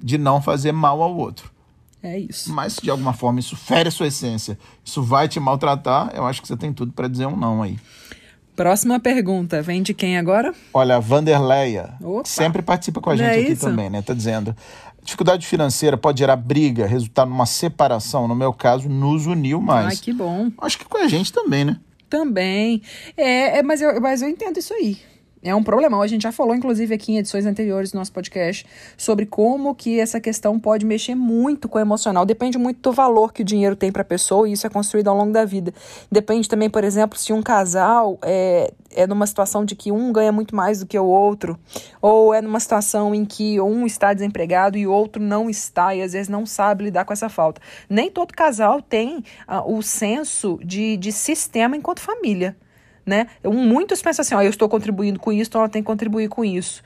de 0.00 0.16
não 0.16 0.40
fazer 0.40 0.72
mal 0.72 1.02
ao 1.02 1.14
outro. 1.14 1.52
É 2.02 2.18
isso. 2.18 2.52
Mas 2.52 2.76
de 2.82 2.90
alguma 2.90 3.12
forma 3.12 3.38
isso 3.38 3.54
fere 3.54 3.88
a 3.88 3.92
sua 3.92 4.08
essência, 4.08 4.58
isso 4.84 5.02
vai 5.02 5.28
te 5.28 5.38
maltratar, 5.38 6.10
eu 6.14 6.26
acho 6.26 6.42
que 6.42 6.48
você 6.48 6.56
tem 6.56 6.72
tudo 6.72 6.92
para 6.92 7.06
dizer 7.06 7.26
um 7.26 7.36
não 7.36 7.62
aí. 7.62 7.78
Próxima 8.54 9.00
pergunta, 9.00 9.62
vem 9.62 9.82
de 9.82 9.94
quem 9.94 10.18
agora? 10.18 10.54
Olha, 10.74 10.96
a 10.96 11.00
Vanderleia, 11.00 11.94
sempre 12.24 12.60
participa 12.60 13.00
com 13.00 13.10
a 13.10 13.16
gente 13.16 13.28
é 13.28 13.40
aqui 13.40 13.52
isso? 13.52 13.66
também, 13.66 13.88
né? 13.88 14.02
Tá 14.02 14.12
dizendo, 14.12 14.54
dificuldade 15.02 15.46
financeira 15.46 15.96
pode 15.96 16.18
gerar 16.18 16.36
briga, 16.36 16.86
resultar 16.86 17.24
numa 17.24 17.46
separação. 17.46 18.28
No 18.28 18.34
meu 18.34 18.52
caso, 18.52 18.88
nos 18.88 19.26
uniu 19.26 19.60
mais. 19.60 19.86
Ai, 19.86 19.96
que 19.96 20.12
bom. 20.12 20.50
Acho 20.58 20.78
que 20.78 20.84
com 20.84 20.98
a 20.98 21.08
gente 21.08 21.32
também, 21.32 21.64
né? 21.64 21.78
Também. 22.10 22.82
É, 23.16 23.58
é 23.58 23.62
mas, 23.62 23.80
eu, 23.80 23.98
mas 24.00 24.20
eu 24.20 24.28
entendo 24.28 24.58
isso 24.58 24.74
aí. 24.74 24.98
É 25.44 25.52
um 25.52 25.62
problemão. 25.62 26.00
A 26.00 26.06
gente 26.06 26.22
já 26.22 26.30
falou, 26.30 26.54
inclusive, 26.54 26.94
aqui 26.94 27.12
em 27.12 27.18
edições 27.18 27.46
anteriores 27.46 27.90
do 27.90 27.98
nosso 27.98 28.12
podcast, 28.12 28.64
sobre 28.96 29.26
como 29.26 29.74
que 29.74 29.98
essa 29.98 30.20
questão 30.20 30.58
pode 30.58 30.86
mexer 30.86 31.16
muito 31.16 31.68
com 31.68 31.78
o 31.78 31.80
emocional. 31.80 32.24
Depende 32.24 32.56
muito 32.58 32.80
do 32.80 32.92
valor 32.92 33.32
que 33.32 33.42
o 33.42 33.44
dinheiro 33.44 33.74
tem 33.74 33.90
para 33.90 34.02
a 34.02 34.04
pessoa 34.04 34.48
e 34.48 34.52
isso 34.52 34.66
é 34.68 34.70
construído 34.70 35.08
ao 35.08 35.16
longo 35.16 35.32
da 35.32 35.44
vida. 35.44 35.74
Depende 36.10 36.48
também, 36.48 36.70
por 36.70 36.84
exemplo, 36.84 37.18
se 37.18 37.32
um 37.32 37.42
casal 37.42 38.18
é, 38.22 38.72
é 38.92 39.04
numa 39.04 39.26
situação 39.26 39.64
de 39.64 39.74
que 39.74 39.90
um 39.90 40.12
ganha 40.12 40.30
muito 40.30 40.54
mais 40.54 40.78
do 40.78 40.86
que 40.86 40.96
o 40.96 41.06
outro, 41.06 41.58
ou 42.00 42.32
é 42.32 42.40
numa 42.40 42.60
situação 42.60 43.12
em 43.12 43.24
que 43.24 43.60
um 43.60 43.84
está 43.84 44.14
desempregado 44.14 44.78
e 44.78 44.86
o 44.86 44.92
outro 44.92 45.20
não 45.20 45.50
está 45.50 45.92
e 45.92 46.02
às 46.02 46.12
vezes 46.12 46.28
não 46.28 46.46
sabe 46.46 46.84
lidar 46.84 47.04
com 47.04 47.12
essa 47.12 47.28
falta. 47.28 47.60
Nem 47.90 48.08
todo 48.08 48.32
casal 48.32 48.80
tem 48.80 49.24
uh, 49.48 49.76
o 49.76 49.82
senso 49.82 50.60
de, 50.64 50.96
de 50.96 51.10
sistema 51.10 51.76
enquanto 51.76 51.98
família 51.98 52.56
né? 53.04 53.26
Muitos 53.44 54.00
pensam 54.02 54.22
assim, 54.22 54.34
ó, 54.34 54.42
eu 54.42 54.50
estou 54.50 54.68
contribuindo 54.68 55.18
com 55.18 55.32
isso, 55.32 55.48
então 55.48 55.60
ela 55.60 55.68
tem 55.68 55.82
que 55.82 55.86
contribuir 55.86 56.28
com 56.28 56.44
isso. 56.44 56.82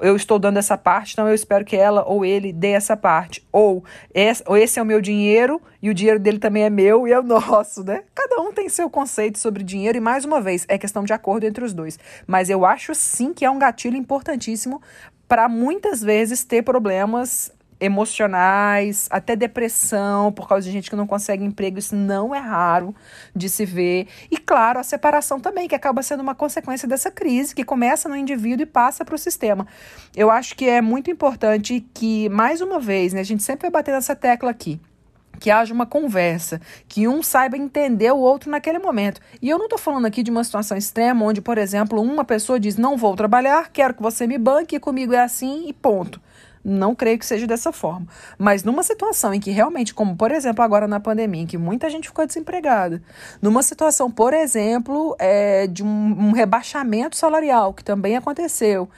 Eu 0.00 0.14
estou 0.14 0.38
dando 0.38 0.58
essa 0.58 0.78
parte, 0.78 1.12
então 1.12 1.26
eu 1.26 1.34
espero 1.34 1.64
que 1.64 1.74
ela 1.74 2.04
ou 2.04 2.24
ele 2.24 2.52
dê 2.52 2.68
essa 2.68 2.96
parte. 2.96 3.44
Ou 3.50 3.82
esse, 4.14 4.78
é 4.78 4.82
o 4.82 4.86
meu 4.86 5.00
dinheiro 5.00 5.60
e 5.82 5.90
o 5.90 5.94
dinheiro 5.94 6.20
dele 6.20 6.38
também 6.38 6.62
é 6.62 6.70
meu 6.70 7.08
e 7.08 7.12
é 7.12 7.18
o 7.18 7.22
nosso, 7.24 7.82
né? 7.82 8.04
Cada 8.14 8.40
um 8.40 8.52
tem 8.52 8.68
seu 8.68 8.88
conceito 8.88 9.40
sobre 9.40 9.64
dinheiro 9.64 9.98
e, 9.98 10.00
mais 10.00 10.24
uma 10.24 10.40
vez, 10.40 10.64
é 10.68 10.78
questão 10.78 11.02
de 11.02 11.12
acordo 11.12 11.46
entre 11.46 11.64
os 11.64 11.74
dois. 11.74 11.98
Mas 12.28 12.48
eu 12.48 12.64
acho 12.64 12.94
sim 12.94 13.34
que 13.34 13.44
é 13.44 13.50
um 13.50 13.58
gatilho 13.58 13.96
importantíssimo 13.96 14.80
para 15.26 15.48
muitas 15.48 16.00
vezes 16.00 16.44
ter 16.44 16.62
problemas 16.62 17.52
emocionais, 17.80 19.08
até 19.10 19.36
depressão, 19.36 20.32
por 20.32 20.48
causa 20.48 20.66
de 20.66 20.72
gente 20.72 20.90
que 20.90 20.96
não 20.96 21.06
consegue 21.06 21.44
emprego, 21.44 21.78
isso 21.78 21.94
não 21.94 22.34
é 22.34 22.38
raro 22.38 22.94
de 23.34 23.48
se 23.48 23.64
ver. 23.64 24.08
E 24.30 24.36
claro, 24.36 24.78
a 24.78 24.82
separação 24.82 25.38
também, 25.38 25.68
que 25.68 25.74
acaba 25.74 26.02
sendo 26.02 26.20
uma 26.20 26.34
consequência 26.34 26.88
dessa 26.88 27.10
crise, 27.10 27.54
que 27.54 27.64
começa 27.64 28.08
no 28.08 28.16
indivíduo 28.16 28.62
e 28.62 28.66
passa 28.66 29.04
para 29.04 29.14
o 29.14 29.18
sistema. 29.18 29.66
Eu 30.16 30.30
acho 30.30 30.56
que 30.56 30.68
é 30.68 30.80
muito 30.80 31.10
importante 31.10 31.86
que, 31.94 32.28
mais 32.28 32.60
uma 32.60 32.80
vez, 32.80 33.12
né, 33.12 33.20
a 33.20 33.24
gente 33.24 33.42
sempre 33.42 33.62
vai 33.62 33.70
bater 33.70 33.92
nessa 33.92 34.16
tecla 34.16 34.50
aqui 34.50 34.80
que 35.38 35.50
haja 35.50 35.72
uma 35.72 35.86
conversa, 35.86 36.60
que 36.88 37.06
um 37.06 37.22
saiba 37.22 37.56
entender 37.56 38.10
o 38.10 38.18
outro 38.18 38.50
naquele 38.50 38.78
momento. 38.78 39.20
E 39.40 39.48
eu 39.48 39.56
não 39.56 39.66
estou 39.66 39.78
falando 39.78 40.06
aqui 40.06 40.22
de 40.22 40.30
uma 40.30 40.42
situação 40.42 40.76
extrema 40.76 41.24
onde, 41.24 41.40
por 41.40 41.56
exemplo, 41.58 42.00
uma 42.00 42.24
pessoa 42.24 42.58
diz: 42.58 42.76
Não 42.76 42.96
vou 42.96 43.14
trabalhar, 43.14 43.70
quero 43.70 43.94
que 43.94 44.02
você 44.02 44.26
me 44.26 44.36
banque, 44.36 44.80
comigo 44.80 45.14
é 45.14 45.20
assim 45.20 45.68
e 45.68 45.72
ponto. 45.72 46.20
Não 46.68 46.94
creio 46.94 47.18
que 47.18 47.24
seja 47.24 47.46
dessa 47.46 47.72
forma. 47.72 48.06
Mas 48.36 48.62
numa 48.62 48.82
situação 48.82 49.32
em 49.32 49.40
que 49.40 49.50
realmente, 49.50 49.94
como 49.94 50.16
por 50.16 50.30
exemplo 50.30 50.62
agora 50.62 50.86
na 50.86 51.00
pandemia, 51.00 51.42
em 51.42 51.46
que 51.46 51.56
muita 51.56 51.88
gente 51.88 52.08
ficou 52.08 52.26
desempregada, 52.26 53.02
numa 53.40 53.62
situação, 53.62 54.10
por 54.10 54.34
exemplo, 54.34 55.16
é, 55.18 55.66
de 55.66 55.82
um, 55.82 55.88
um 55.88 56.32
rebaixamento 56.32 57.16
salarial, 57.16 57.72
que 57.72 57.82
também 57.82 58.16
aconteceu, 58.16 58.88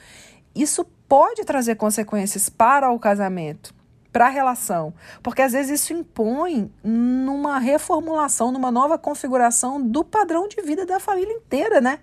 isso 0.53 0.85
pode 1.07 1.43
trazer 1.43 1.75
consequências 1.75 2.49
para 2.49 2.91
o 2.91 2.99
casamento 2.99 3.73
para 4.11 4.25
a 4.25 4.29
relação. 4.29 4.93
Porque 5.23 5.41
às 5.41 5.53
vezes 5.53 5.81
isso 5.81 5.93
impõe 5.93 6.69
numa 6.83 7.59
reformulação, 7.59 8.51
numa 8.51 8.69
nova 8.69 8.97
configuração 8.97 9.81
do 9.81 10.03
padrão 10.03 10.47
de 10.47 10.61
vida 10.61 10.85
da 10.85 10.99
família 10.99 11.33
inteira, 11.33 11.79
né? 11.79 11.99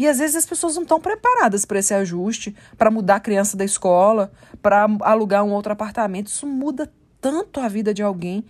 E 0.00 0.08
às 0.08 0.18
vezes 0.18 0.34
as 0.34 0.46
pessoas 0.46 0.76
não 0.76 0.82
estão 0.84 0.98
preparadas 0.98 1.66
para 1.66 1.78
esse 1.78 1.92
ajuste, 1.92 2.56
para 2.78 2.90
mudar 2.90 3.16
a 3.16 3.20
criança 3.20 3.54
da 3.54 3.66
escola, 3.66 4.32
para 4.62 4.86
alugar 5.02 5.44
um 5.44 5.50
outro 5.50 5.74
apartamento. 5.74 6.28
Isso 6.28 6.46
muda 6.46 6.90
tanto 7.20 7.60
a 7.60 7.68
vida 7.68 7.92
de 7.92 8.02
alguém. 8.02 8.42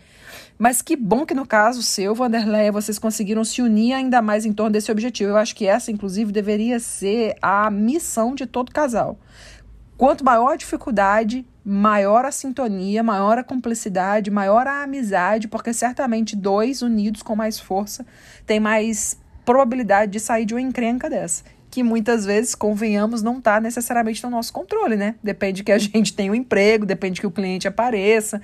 Mas 0.56 0.80
que 0.80 0.94
bom 0.94 1.26
que 1.26 1.34
no 1.34 1.44
caso 1.44 1.82
seu, 1.82 2.14
Vanderleia, 2.14 2.70
vocês 2.70 3.00
conseguiram 3.00 3.42
se 3.42 3.60
unir 3.60 3.94
ainda 3.94 4.22
mais 4.22 4.46
em 4.46 4.52
torno 4.52 4.70
desse 4.70 4.92
objetivo. 4.92 5.30
Eu 5.30 5.36
acho 5.38 5.56
que 5.56 5.66
essa, 5.66 5.90
inclusive, 5.90 6.30
deveria 6.30 6.78
ser 6.78 7.34
a 7.42 7.68
missão 7.68 8.32
de 8.32 8.46
todo 8.46 8.70
casal. 8.70 9.18
Quanto 9.96 10.24
maior 10.24 10.52
a 10.52 10.56
dificuldade, 10.56 11.44
maior 11.64 12.24
a 12.24 12.30
sintonia, 12.30 13.02
maior 13.02 13.38
a 13.38 13.44
cumplicidade, 13.44 14.30
maior 14.30 14.68
a 14.68 14.84
amizade, 14.84 15.48
porque 15.48 15.72
certamente 15.72 16.36
dois 16.36 16.80
unidos 16.80 17.22
com 17.22 17.34
mais 17.34 17.58
força 17.58 18.06
têm 18.46 18.60
mais 18.60 19.18
probabilidade 19.44 20.12
de 20.12 20.20
sair 20.20 20.44
de 20.44 20.54
uma 20.54 20.60
encrenca 20.60 21.08
dessa. 21.08 21.44
Que 21.70 21.84
muitas 21.84 22.24
vezes, 22.24 22.54
convenhamos, 22.54 23.22
não 23.22 23.38
está 23.38 23.60
necessariamente 23.60 24.22
no 24.24 24.30
nosso 24.30 24.52
controle, 24.52 24.96
né? 24.96 25.14
Depende 25.22 25.62
que 25.62 25.70
a 25.70 25.78
gente 25.78 26.12
tenha 26.12 26.32
um 26.32 26.34
emprego, 26.34 26.84
depende 26.84 27.20
que 27.20 27.26
o 27.26 27.30
cliente 27.30 27.68
apareça, 27.68 28.42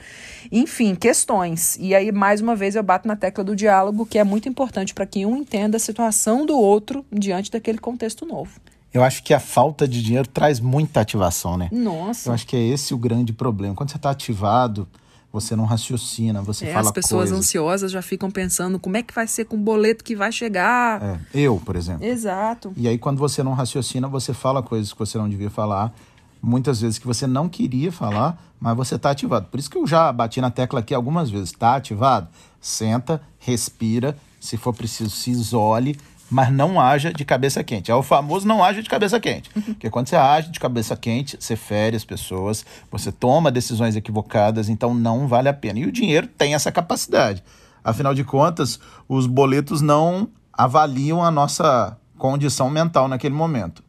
enfim, 0.51 0.95
questões. 0.95 1.77
E 1.81 1.95
aí, 1.95 2.13
mais 2.13 2.41
uma 2.41 2.55
vez, 2.55 2.77
eu 2.77 2.83
bato 2.83 3.09
na 3.09 3.17
tecla 3.17 3.43
do 3.43 3.57
diálogo, 3.57 4.07
que 4.07 4.19
é 4.19 4.25
muito 4.25 4.49
importante 4.49 4.95
para 4.95 5.07
que 5.07 5.27
um 5.27 5.37
entenda 5.37 5.77
a 5.77 5.81
situação 5.81 6.47
do 6.47 6.57
outro 6.57 7.05
diante 7.13 7.51
daquele 7.51 7.79
contexto 7.79 8.25
novo. 8.25 8.61
Eu 8.97 9.05
acho 9.05 9.23
que 9.23 9.35
a 9.35 9.41
falta 9.41 9.87
de 9.87 10.03
dinheiro 10.03 10.27
traz 10.27 10.59
muita 10.59 11.01
ativação, 11.01 11.59
né? 11.59 11.69
Nossa. 11.71 12.31
Eu 12.31 12.33
acho 12.33 12.47
que 12.47 12.57
é 12.57 12.61
esse 12.61 12.95
o 12.95 12.99
grande 12.99 13.33
problema. 13.33 13.75
Quando 13.75 13.91
você 13.91 13.99
está 13.99 14.09
ativado, 14.09 14.89
você 15.37 15.55
não 15.55 15.67
raciocina, 15.67 16.41
você 16.41 16.65
é, 16.65 16.73
fala 16.73 16.87
As 16.87 16.93
pessoas 16.93 17.29
coisas. 17.29 17.39
ansiosas 17.39 17.93
já 17.93 18.01
ficam 18.01 18.31
pensando 18.31 18.79
como 18.79 18.97
é 18.97 19.03
que 19.03 19.13
vai 19.13 19.27
ser 19.27 19.45
com 19.45 19.57
o 19.57 19.59
boleto 19.59 20.03
que 20.03 20.17
vai 20.17 20.33
chegar. 20.33 21.03
É, 21.03 21.21
eu, 21.35 21.61
por 21.63 21.77
exemplo. 21.77 22.05
Exato. 22.05 22.73
E 22.75 22.89
aí, 22.89 22.97
quando 22.97 23.19
você 23.19 23.43
não 23.43 23.53
raciocina, 23.53 24.09
você 24.09 24.33
fala 24.33 24.63
coisas 24.63 24.95
que 24.95 24.99
você 24.99 25.19
não 25.19 25.29
devia 25.29 25.51
falar, 25.51 25.95
muitas 26.43 26.81
vezes 26.81 26.99
que 26.99 27.07
você 27.07 27.27
não 27.27 27.51
queria 27.51 27.93
falar, 27.93 28.43
mas 28.59 28.75
você 28.75 28.95
está 28.95 29.11
ativado. 29.11 29.47
Por 29.51 29.61
isso 29.61 29.71
que 29.71 29.77
eu 29.77 29.87
já 29.87 30.11
bati 30.11 30.41
na 30.41 30.51
tecla 30.51 30.81
aqui 30.81 30.95
algumas 30.95 31.29
vezes. 31.29 31.51
Está 31.51 31.77
ativado? 31.77 32.29
Senta, 32.59 33.21
respira, 33.39 34.17
se 34.41 34.57
for 34.57 34.73
preciso, 34.73 35.11
se 35.11 35.31
isole, 35.31 35.99
mas 36.31 36.53
não 36.53 36.81
haja 36.81 37.13
de 37.13 37.25
cabeça 37.25 37.63
quente. 37.63 37.91
É 37.91 37.95
o 37.95 38.03
famoso 38.03 38.47
não 38.47 38.63
haja 38.63 38.83
de 38.83 38.89
cabeça 38.89 39.19
quente. 39.21 39.51
Uhum. 39.55 39.63
Porque 39.63 39.91
quando 39.91 40.09
você 40.09 40.17
age 40.17 40.51
de 40.51 40.59
cabeça 40.59 40.97
quente, 40.97 41.37
você 41.39 41.57
fere 41.57 41.97
as 41.97 42.05
pessoas, 42.05 42.65
você 42.91 43.13
toma 43.13 43.51
decisões 43.51 43.97
equivocadas, 43.97 44.69
então 44.69 44.95
não 44.95 45.29
vale 45.29 45.49
a 45.49 45.55
pena. 45.55 45.79
E 45.79 45.87
o 45.87 45.93
dinheiro 45.93 46.27
tem 46.27 46.55
essa 46.55 46.73
capacidade. 46.73 47.43
Afinal 47.85 48.15
de 48.15 48.25
contas, 48.25 48.81
os 49.09 49.27
boletos 49.27 49.81
não 49.81 50.29
avaliam 50.53 51.23
a 51.23 51.31
nossa 51.31 51.97
condição 52.19 52.69
mental 52.69 53.07
naquele 53.07 53.35
momento 53.35 53.87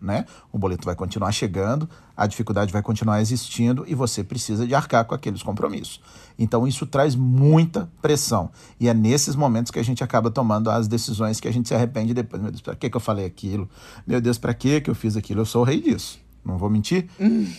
né? 0.00 0.24
O 0.52 0.58
boleto 0.58 0.84
vai 0.84 0.94
continuar 0.94 1.32
chegando, 1.32 1.88
a 2.16 2.26
dificuldade 2.26 2.72
vai 2.72 2.82
continuar 2.82 3.20
existindo 3.20 3.84
e 3.86 3.94
você 3.94 4.22
precisa 4.22 4.66
de 4.66 4.74
arcar 4.74 5.04
com 5.04 5.14
aqueles 5.14 5.42
compromissos. 5.42 6.00
Então 6.38 6.66
isso 6.66 6.86
traz 6.86 7.16
muita 7.16 7.90
pressão 8.00 8.50
e 8.78 8.88
é 8.88 8.94
nesses 8.94 9.34
momentos 9.34 9.72
que 9.72 9.78
a 9.78 9.82
gente 9.82 10.04
acaba 10.04 10.30
tomando 10.30 10.70
as 10.70 10.86
decisões 10.86 11.40
que 11.40 11.48
a 11.48 11.52
gente 11.52 11.68
se 11.68 11.74
arrepende 11.74 12.14
depois. 12.14 12.40
Meu 12.40 12.52
Deus, 12.52 12.62
para 12.62 12.76
que, 12.76 12.88
que 12.88 12.96
eu 12.96 13.00
falei 13.00 13.26
aquilo? 13.26 13.68
Meu 14.06 14.20
Deus, 14.20 14.38
para 14.38 14.54
que, 14.54 14.80
que 14.80 14.88
eu 14.88 14.94
fiz 14.94 15.16
aquilo? 15.16 15.40
Eu 15.40 15.46
sou 15.46 15.62
o 15.62 15.64
rei 15.64 15.80
disso, 15.80 16.20
não 16.44 16.56
vou 16.56 16.70
mentir. 16.70 17.08
Hum. 17.20 17.50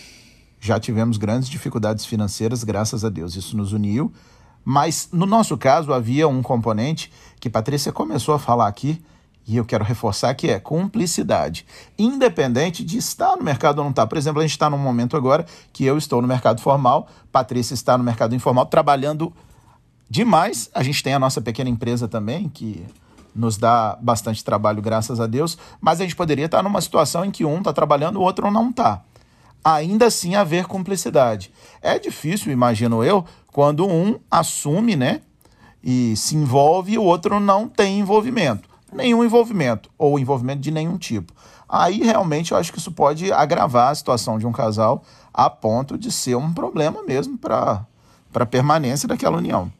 Já 0.58 0.78
tivemos 0.80 1.16
grandes 1.16 1.48
dificuldades 1.48 2.04
financeiras, 2.04 2.64
graças 2.64 3.04
a 3.04 3.08
Deus, 3.08 3.36
isso 3.36 3.56
nos 3.56 3.72
uniu. 3.72 4.12
Mas 4.64 5.08
no 5.12 5.26
nosso 5.26 5.56
caso 5.56 5.92
havia 5.92 6.28
um 6.28 6.42
componente 6.42 7.10
que 7.38 7.48
Patrícia 7.48 7.92
começou 7.92 8.34
a 8.34 8.38
falar 8.38 8.68
aqui, 8.68 9.02
e 9.46 9.56
eu 9.56 9.64
quero 9.64 9.84
reforçar 9.84 10.32
que 10.34 10.48
é 10.48 10.60
cumplicidade, 10.60 11.66
independente 11.98 12.84
de 12.84 12.98
estar 12.98 13.36
no 13.36 13.42
mercado 13.42 13.78
ou 13.78 13.84
não 13.84 13.90
estar. 13.90 14.06
Por 14.06 14.16
exemplo, 14.16 14.40
a 14.40 14.42
gente 14.42 14.52
está 14.52 14.70
num 14.70 14.78
momento 14.78 15.16
agora 15.16 15.44
que 15.72 15.84
eu 15.84 15.98
estou 15.98 16.22
no 16.22 16.28
mercado 16.28 16.60
formal, 16.60 17.08
Patrícia 17.32 17.74
está 17.74 17.98
no 17.98 18.04
mercado 18.04 18.34
informal, 18.34 18.66
trabalhando 18.66 19.32
demais. 20.08 20.70
A 20.74 20.82
gente 20.82 21.02
tem 21.02 21.14
a 21.14 21.18
nossa 21.18 21.40
pequena 21.40 21.68
empresa 21.68 22.06
também, 22.06 22.48
que 22.48 22.86
nos 23.34 23.56
dá 23.56 23.98
bastante 24.00 24.44
trabalho, 24.44 24.82
graças 24.82 25.20
a 25.20 25.26
Deus, 25.26 25.58
mas 25.80 26.00
a 26.00 26.04
gente 26.04 26.16
poderia 26.16 26.46
estar 26.46 26.62
numa 26.62 26.80
situação 26.80 27.24
em 27.24 27.30
que 27.30 27.44
um 27.44 27.58
está 27.58 27.72
trabalhando, 27.72 28.16
o 28.18 28.22
outro 28.22 28.50
não 28.50 28.70
está. 28.70 29.02
Ainda 29.64 30.06
assim 30.06 30.36
haver 30.36 30.66
cumplicidade. 30.66 31.52
É 31.82 31.98
difícil, 31.98 32.52
imagino 32.52 33.04
eu, 33.04 33.24
quando 33.52 33.86
um 33.86 34.18
assume, 34.30 34.96
né, 34.96 35.20
e 35.82 36.14
se 36.16 36.36
envolve 36.36 36.92
e 36.92 36.98
o 36.98 37.02
outro 37.02 37.40
não 37.40 37.68
tem 37.68 37.98
envolvimento 37.98 38.69
nenhum 38.92 39.24
envolvimento 39.24 39.90
ou 39.98 40.18
envolvimento 40.18 40.60
de 40.60 40.70
nenhum 40.70 40.98
tipo. 40.98 41.32
Aí 41.68 42.02
realmente 42.02 42.52
eu 42.52 42.58
acho 42.58 42.72
que 42.72 42.78
isso 42.78 42.90
pode 42.90 43.32
agravar 43.32 43.90
a 43.90 43.94
situação 43.94 44.38
de 44.38 44.46
um 44.46 44.52
casal 44.52 45.04
a 45.32 45.48
ponto 45.48 45.96
de 45.96 46.10
ser 46.10 46.36
um 46.36 46.52
problema 46.52 47.02
mesmo 47.02 47.38
para 47.38 47.86
a 48.34 48.46
permanência 48.46 49.06
daquela 49.06 49.38
união. 49.38 49.72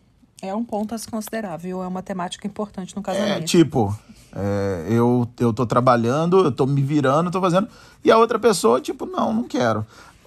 É 0.42 0.54
um 0.54 0.64
ponto 0.64 0.94
a 0.94 0.98
se 0.98 1.06
considerar, 1.06 1.56
viu? 1.56 1.82
É 1.82 1.86
uma 1.86 2.02
temática 2.02 2.46
importante 2.46 2.96
no 2.96 3.02
casamento. 3.02 3.42
É, 3.42 3.42
tipo, 3.42 3.94
é, 4.34 4.86
eu, 4.88 5.28
eu 5.38 5.52
tô 5.52 5.66
trabalhando, 5.66 6.44
eu 6.44 6.52
tô 6.52 6.64
me 6.64 6.80
virando, 6.80 7.30
tô 7.30 7.40
fazendo. 7.40 7.68
E 8.02 8.10
a 8.10 8.16
outra 8.16 8.38
pessoa, 8.38 8.80
tipo, 8.80 9.04
não, 9.04 9.34
não 9.34 9.44
quero. 9.44 9.84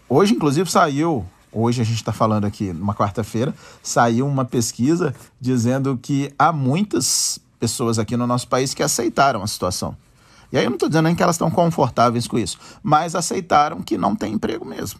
Hoje, 0.08 0.36
inclusive, 0.36 0.70
saiu. 0.70 1.26
Hoje 1.52 1.82
a 1.82 1.86
gente 1.86 1.98
está 1.98 2.12
falando 2.12 2.46
aqui, 2.46 2.74
numa 2.74 2.96
quarta-feira, 2.96 3.54
saiu 3.82 4.28
uma 4.28 4.44
pesquisa 4.44 5.16
dizendo 5.40 5.98
que 6.02 6.34
há 6.38 6.52
muitas 6.52 7.40
pessoas 7.64 7.98
aqui 7.98 8.18
no 8.18 8.28
nosso 8.28 8.46
país 8.46 8.74
que 8.74 8.84
aceitaram 8.84 9.42
a 9.42 9.48
situação. 9.48 9.96
E 10.52 10.58
aí 10.58 10.66
eu 10.66 10.70
não 10.70 10.76
estou 10.76 10.90
dizendo 10.90 11.06
nem 11.06 11.16
que 11.16 11.24
elas 11.24 11.36
estão 11.36 11.50
confortáveis 11.50 12.28
com 12.28 12.38
isso, 12.38 12.58
mas 12.84 13.16
aceitaram 13.16 13.82
que 13.82 13.98
não 13.98 14.18
tem 14.18 14.34
emprego 14.34 14.66
mesmo. 14.66 15.00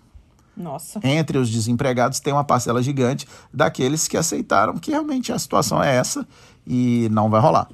Nossa. 0.56 1.02
Entre 1.04 1.38
os 1.38 1.50
desempregados 1.50 2.22
tem 2.22 2.32
uma 2.32 2.46
parcela 2.46 2.82
gigante 2.82 3.28
daqueles 3.54 4.08
que 4.08 4.16
aceitaram 4.16 4.78
que 4.78 4.92
realmente 4.92 5.34
a 5.34 5.38
situação 5.38 5.84
é 5.84 5.94
essa 5.94 6.26
e 6.66 7.10
não 7.12 7.30
vai 7.30 7.42
rolar. 7.42 7.68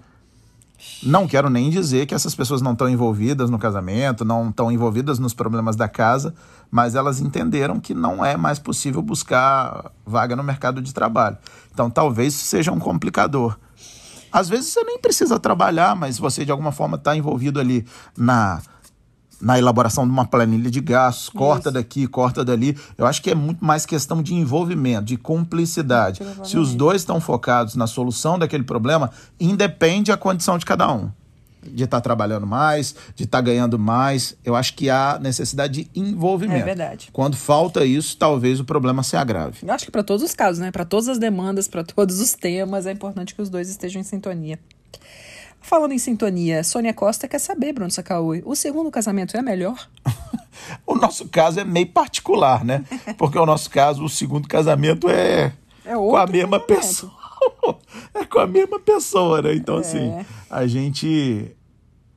Não 1.03 1.27
quero 1.27 1.51
nem 1.51 1.69
dizer 1.69 2.08
que 2.08 2.15
essas 2.15 2.34
pessoas 2.34 2.63
não 2.63 2.72
estão 2.72 2.89
envolvidas 2.89 3.51
no 3.51 3.60
casamento, 3.60 4.25
não 4.25 4.50
estão 4.50 4.72
envolvidas 4.72 5.19
nos 5.19 5.36
problemas 5.36 5.75
da 5.75 5.88
casa, 5.88 6.34
mas 6.72 6.96
elas 6.96 7.19
entenderam 7.19 7.79
que 7.79 7.93
não 7.93 8.25
é 8.25 8.36
mais 8.36 8.58
possível 8.58 9.03
buscar 9.03 9.91
vaga 10.03 10.36
no 10.36 10.43
mercado 10.43 10.81
de 10.81 10.91
trabalho. 10.91 11.38
Então 11.72 11.91
talvez 11.91 12.34
seja 12.34 12.72
um 12.72 12.79
complicador. 12.79 13.55
Às 14.31 14.50
vezes 14.50 14.71
você 14.71 14.83
nem 14.83 15.00
precisa 15.00 15.39
trabalhar, 15.39 15.95
mas 15.95 16.17
você 16.17 16.45
de 16.45 16.51
alguma 16.51 16.71
forma 16.71 16.98
está 16.98 17.15
envolvido 17.15 17.59
ali 17.59 17.86
na 18.17 18.62
na 19.41 19.57
elaboração 19.57 20.05
de 20.05 20.12
uma 20.12 20.25
planilha 20.25 20.69
de 20.69 20.81
gastos, 20.81 21.29
corta 21.29 21.69
Isso. 21.69 21.74
daqui, 21.74 22.07
corta 22.07 22.43
dali. 22.43 22.77
Eu 22.98 23.05
acho 23.05 23.21
que 23.21 23.31
é 23.31 23.36
muito 23.36 23.63
mais 23.63 23.86
questão 23.86 24.21
de 24.21 24.33
envolvimento, 24.33 25.05
de 25.05 25.17
cumplicidade. 25.17 26.21
Se 26.43 26.57
os 26.57 26.75
dois 26.75 27.01
estão 27.01 27.21
focados 27.21 27.75
na 27.75 27.88
solução 27.88 28.38
daquele 28.38 28.63
problema, 28.63 29.12
independe 29.39 30.12
a 30.12 30.17
condição 30.17 30.57
de 30.57 30.65
cada 30.65 30.91
um. 30.91 31.09
De 31.61 31.83
estar 31.83 31.97
tá 31.97 32.01
trabalhando 32.01 32.47
mais, 32.47 32.95
de 33.15 33.25
estar 33.25 33.39
tá 33.39 33.41
ganhando 33.41 33.77
mais. 33.77 34.35
Eu 34.43 34.55
acho 34.55 34.73
que 34.75 34.89
há 34.89 35.19
necessidade 35.21 35.83
de 35.83 35.99
envolvimento. 35.99 36.61
É 36.61 36.65
verdade. 36.65 37.09
Quando 37.11 37.35
falta 37.35 37.85
isso, 37.85 38.17
talvez 38.17 38.59
o 38.59 38.65
problema 38.65 39.03
se 39.03 39.17
agrave. 39.17 39.57
Eu 39.61 39.73
acho 39.73 39.85
que 39.85 39.91
para 39.91 40.03
todos 40.03 40.23
os 40.23 40.33
casos, 40.33 40.59
né? 40.59 40.71
Para 40.71 40.85
todas 40.85 41.07
as 41.07 41.17
demandas, 41.17 41.67
para 41.67 41.83
todos 41.83 42.19
os 42.19 42.33
temas, 42.33 42.85
é 42.85 42.91
importante 42.91 43.35
que 43.35 43.41
os 43.41 43.49
dois 43.49 43.69
estejam 43.69 43.99
em 43.99 44.03
sintonia. 44.03 44.59
Falando 45.61 45.91
em 45.91 45.97
sintonia, 45.97 46.63
Sônia 46.63 46.93
Costa 46.93 47.27
quer 47.27 47.39
saber, 47.39 47.73
Bruno 47.73 47.91
Sacaui, 47.91 48.41
o 48.45 48.55
segundo 48.55 48.89
casamento 48.89 49.35
é 49.35 49.41
melhor? 49.41 49.87
o 50.85 50.95
nosso 50.95 51.27
caso 51.27 51.59
é 51.59 51.63
meio 51.63 51.87
particular, 51.87 52.63
né? 52.63 52.83
Porque 53.17 53.37
o 53.37 53.45
nosso 53.45 53.69
caso, 53.69 54.03
o 54.03 54.09
segundo 54.09 54.47
casamento 54.47 55.09
é, 55.09 55.53
é 55.85 55.93
com 55.93 56.15
a 56.15 56.25
mesma 56.25 56.59
casamento. 56.59 56.65
pessoa. 56.65 57.18
é 58.13 58.25
com 58.25 58.39
a 58.39 58.48
mesma 58.48 58.79
pessoa, 58.79 59.41
né? 59.41 59.53
Então, 59.55 59.77
é. 59.77 59.79
assim, 59.79 60.25
a 60.50 60.67
gente, 60.67 61.55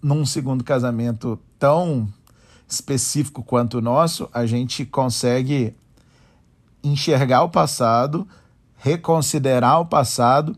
num 0.02 0.24
segundo 0.24 0.64
casamento 0.64 1.38
tão 1.58 2.08
específico 2.68 3.42
quanto 3.42 3.78
o 3.78 3.82
nosso, 3.82 4.28
a 4.32 4.46
gente 4.46 4.84
consegue 4.84 5.74
enxergar 6.82 7.42
o 7.42 7.48
passado, 7.48 8.26
reconsiderar 8.76 9.80
o 9.80 9.86
passado 9.86 10.56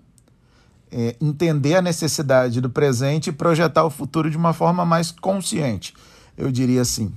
é, 0.96 1.16
entender 1.20 1.74
a 1.74 1.82
necessidade 1.82 2.60
do 2.60 2.70
presente 2.70 3.30
e 3.30 3.32
projetar 3.32 3.84
o 3.84 3.90
futuro 3.90 4.30
de 4.30 4.36
uma 4.36 4.52
forma 4.52 4.84
mais 4.84 5.10
consciente. 5.10 5.92
Eu 6.38 6.52
diria 6.52 6.82
assim. 6.82 7.12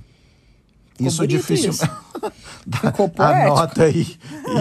Isso 0.98 1.26
difícil. 1.26 1.70
Isso. 1.70 1.84
Anota 3.18 3.84
aí 3.84 4.18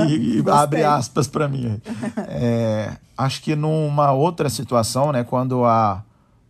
e, 0.07 0.39
e 0.39 0.43
abre 0.49 0.83
aspas 0.83 1.27
para 1.27 1.47
mim. 1.47 1.81
É, 2.29 2.93
acho 3.17 3.41
que 3.41 3.55
numa 3.55 4.11
outra 4.11 4.49
situação, 4.49 5.11
né, 5.11 5.23
quando 5.23 5.65
há 5.65 6.03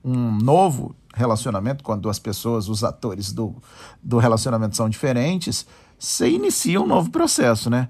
um 0.03 0.32
novo 0.38 0.96
relacionamento, 1.13 1.84
quando 1.84 2.10
as 2.10 2.20
pessoas, 2.20 2.70
os 2.70 2.84
atores 2.84 3.32
do, 3.32 3.56
do 4.03 4.17
relacionamento 4.17 4.75
são 4.75 4.88
diferentes, 4.88 5.65
você 5.98 6.29
inicia 6.29 6.79
um 6.79 6.86
novo 6.86 7.10
processo, 7.10 7.70
né? 7.70 7.89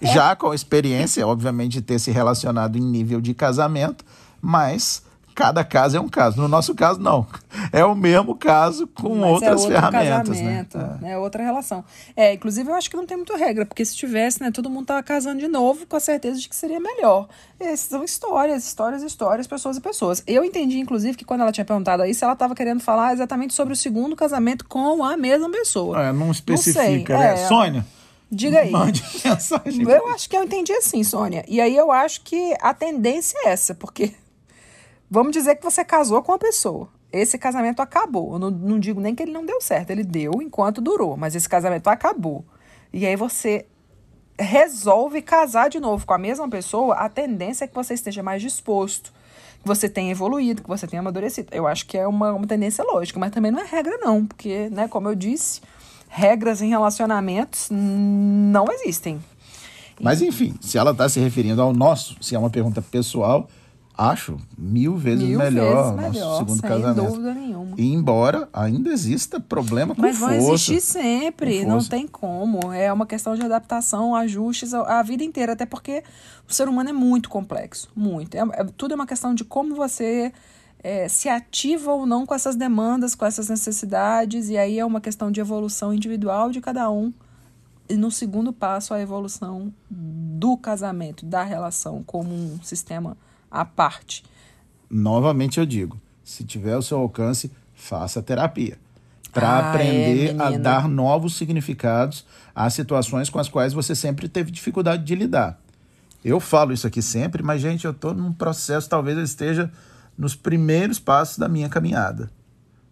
É. 0.00 0.12
Já 0.12 0.34
com 0.36 0.50
a 0.50 0.54
experiência, 0.54 1.26
obviamente, 1.26 1.72
de 1.72 1.82
ter 1.82 1.98
se 1.98 2.10
relacionado 2.10 2.76
em 2.76 2.80
nível 2.80 3.20
de 3.20 3.34
casamento, 3.34 4.04
mas 4.40 5.02
cada 5.34 5.64
caso 5.64 5.96
é 5.96 6.00
um 6.00 6.08
caso. 6.08 6.40
No 6.40 6.48
nosso 6.48 6.74
caso, 6.74 7.00
não. 7.00 7.26
É 7.72 7.84
o 7.84 7.94
mesmo 7.94 8.34
caso 8.34 8.86
com 8.86 9.16
Mas 9.16 9.24
é 9.24 9.32
outras 9.32 9.64
é 9.64 9.68
ferramentas. 9.68 10.40
Né? 10.40 10.66
É. 11.02 11.12
é. 11.12 11.18
outra 11.18 11.42
relação. 11.42 11.84
É, 12.16 12.34
inclusive, 12.34 12.70
eu 12.70 12.74
acho 12.74 12.90
que 12.90 12.96
não 12.96 13.06
tem 13.06 13.16
muita 13.16 13.36
regra, 13.36 13.66
porque 13.66 13.84
se 13.84 13.96
tivesse, 13.96 14.40
né, 14.40 14.50
todo 14.50 14.70
mundo 14.70 14.86
tava 14.86 15.02
casando 15.02 15.40
de 15.40 15.48
novo 15.48 15.86
com 15.86 15.96
a 15.96 16.00
certeza 16.00 16.38
de 16.38 16.48
que 16.48 16.56
seria 16.56 16.80
melhor. 16.80 17.28
Essas 17.58 17.88
são 17.88 18.04
histórias, 18.04 18.66
histórias, 18.66 19.02
histórias, 19.02 19.46
pessoas 19.46 19.76
e 19.76 19.80
pessoas. 19.80 20.22
Eu 20.26 20.44
entendi, 20.44 20.78
inclusive, 20.78 21.16
que 21.16 21.24
quando 21.24 21.42
ela 21.42 21.52
tinha 21.52 21.64
perguntado 21.64 22.04
isso, 22.04 22.24
ela 22.24 22.34
estava 22.34 22.54
querendo 22.54 22.80
falar 22.80 23.12
exatamente 23.12 23.54
sobre 23.54 23.72
o 23.72 23.76
segundo 23.76 24.16
casamento 24.16 24.64
com 24.66 25.04
a 25.04 25.16
mesma 25.16 25.50
pessoa. 25.50 26.02
É, 26.02 26.12
não 26.12 26.30
especifica, 26.30 27.14
não 27.14 27.20
né? 27.20 27.32
É, 27.34 27.36
Sônia. 27.48 27.86
Diga 28.32 28.60
aí. 28.60 28.70
Mande 28.70 29.04
mensagem. 29.22 29.82
Eu 29.82 30.08
acho 30.08 30.28
que 30.28 30.34
eu 30.34 30.42
entendi 30.42 30.72
assim, 30.72 31.04
Sônia. 31.04 31.44
E 31.46 31.60
aí 31.60 31.76
eu 31.76 31.92
acho 31.92 32.22
que 32.22 32.56
a 32.62 32.72
tendência 32.72 33.38
é 33.44 33.50
essa, 33.50 33.74
porque 33.74 34.14
vamos 35.12 35.32
dizer 35.32 35.56
que 35.56 35.62
você 35.62 35.84
casou 35.84 36.22
com 36.22 36.32
uma 36.32 36.38
pessoa. 36.38 36.88
Esse 37.12 37.36
casamento 37.36 37.82
acabou. 37.82 38.32
Eu 38.32 38.38
não, 38.38 38.50
não 38.50 38.80
digo 38.80 38.98
nem 38.98 39.14
que 39.14 39.22
ele 39.22 39.32
não 39.32 39.44
deu 39.44 39.60
certo, 39.60 39.90
ele 39.90 40.02
deu 40.02 40.40
enquanto 40.40 40.80
durou, 40.80 41.18
mas 41.18 41.34
esse 41.34 41.46
casamento 41.46 41.88
acabou. 41.88 42.42
E 42.90 43.04
aí 43.04 43.14
você 43.14 43.66
resolve 44.40 45.20
casar 45.20 45.68
de 45.68 45.78
novo 45.78 46.06
com 46.06 46.14
a 46.14 46.18
mesma 46.18 46.48
pessoa, 46.48 46.94
a 46.94 47.10
tendência 47.10 47.66
é 47.66 47.68
que 47.68 47.74
você 47.74 47.92
esteja 47.92 48.22
mais 48.22 48.40
disposto, 48.40 49.12
que 49.60 49.68
você 49.68 49.86
tenha 49.86 50.10
evoluído, 50.10 50.62
que 50.62 50.68
você 50.68 50.86
tenha 50.86 51.00
amadurecido. 51.00 51.48
Eu 51.52 51.66
acho 51.66 51.86
que 51.86 51.98
é 51.98 52.06
uma, 52.06 52.32
uma 52.32 52.46
tendência 52.46 52.82
lógica, 52.82 53.20
mas 53.20 53.30
também 53.32 53.52
não 53.52 53.60
é 53.60 53.66
regra, 53.66 53.98
não, 53.98 54.24
porque, 54.24 54.70
né, 54.70 54.88
como 54.88 55.10
eu 55.10 55.14
disse 55.14 55.60
regras 56.08 56.60
em 56.60 56.68
relacionamentos 56.68 57.68
não 57.70 58.66
existem. 58.70 59.18
Mas 60.00 60.20
enfim, 60.20 60.54
se 60.60 60.76
ela 60.76 60.90
está 60.90 61.08
se 61.08 61.20
referindo 61.20 61.60
ao 61.60 61.72
nosso, 61.72 62.16
se 62.20 62.34
é 62.34 62.38
uma 62.38 62.50
pergunta 62.50 62.80
pessoal, 62.82 63.48
acho 63.96 64.38
mil 64.56 64.96
vezes 64.96 65.24
mil 65.24 65.38
melhor 65.38 65.94
vezes 65.96 66.12
melhor, 66.14 66.38
segundo 66.38 66.60
sem 66.60 66.68
casamento. 66.68 67.06
dúvida 67.06 67.34
nenhuma. 67.34 67.74
E 67.76 67.92
embora 67.92 68.48
ainda 68.52 68.90
exista 68.90 69.38
problema 69.38 69.94
com 69.94 70.00
Mas 70.00 70.18
força. 70.18 70.34
Mas 70.34 70.44
vão 70.44 70.54
existir 70.54 70.80
sempre, 70.80 71.64
não 71.64 71.82
tem 71.84 72.06
como. 72.06 72.72
É 72.72 72.92
uma 72.92 73.06
questão 73.06 73.34
de 73.34 73.42
adaptação, 73.42 74.14
ajustes 74.14 74.72
a, 74.74 75.00
a, 75.00 75.02
vida 75.02 75.22
inteira, 75.22 75.52
até 75.52 75.66
porque 75.66 76.02
o 76.48 76.52
ser 76.52 76.68
humano 76.68 76.90
é 76.90 76.92
muito 76.92 77.28
complexo, 77.28 77.90
muito. 77.94 78.34
É, 78.34 78.40
é, 78.40 78.64
tudo 78.76 78.92
é 78.92 78.94
uma 78.94 79.06
questão 79.06 79.34
de 79.34 79.44
como 79.44 79.74
você 79.74 80.32
é, 80.82 81.08
se 81.08 81.28
ativa 81.28 81.92
ou 81.92 82.06
não 82.06 82.26
com 82.26 82.34
essas 82.34 82.56
demandas, 82.56 83.14
com 83.14 83.26
essas 83.26 83.48
necessidades, 83.48 84.48
e 84.48 84.56
aí 84.56 84.78
é 84.78 84.84
uma 84.84 85.00
questão 85.00 85.30
de 85.30 85.40
evolução 85.40 85.92
individual 85.92 86.50
de 86.50 86.60
cada 86.60 86.90
um. 86.90 87.12
E 87.88 87.96
no 87.96 88.10
segundo 88.10 88.52
passo, 88.52 88.94
a 88.94 89.00
evolução 89.00 89.72
do 89.90 90.56
casamento, 90.56 91.26
da 91.26 91.42
relação, 91.42 92.02
como 92.04 92.32
um 92.32 92.58
sistema 92.62 93.16
à 93.52 93.64
parte. 93.64 94.24
Novamente 94.90 95.60
eu 95.60 95.66
digo: 95.66 96.00
se 96.24 96.42
tiver 96.44 96.76
o 96.76 96.82
seu 96.82 96.98
alcance, 96.98 97.52
faça 97.74 98.22
terapia. 98.22 98.78
Para 99.32 99.48
ah, 99.48 99.70
aprender 99.70 100.34
é, 100.34 100.42
a 100.42 100.50
dar 100.58 100.88
novos 100.88 101.36
significados 101.36 102.26
às 102.54 102.74
situações 102.74 103.30
com 103.30 103.38
as 103.38 103.48
quais 103.48 103.72
você 103.72 103.94
sempre 103.94 104.28
teve 104.28 104.50
dificuldade 104.50 105.04
de 105.04 105.14
lidar. 105.14 105.58
Eu 106.24 106.38
falo 106.38 106.72
isso 106.72 106.86
aqui 106.86 107.00
sempre, 107.00 107.42
mas, 107.42 107.60
gente, 107.60 107.84
eu 107.84 107.90
estou 107.90 108.14
num 108.14 108.32
processo, 108.32 108.88
talvez 108.88 109.16
eu 109.16 109.24
esteja 109.24 109.70
nos 110.16 110.36
primeiros 110.36 110.98
passos 110.98 111.38
da 111.38 111.48
minha 111.48 111.68
caminhada. 111.68 112.30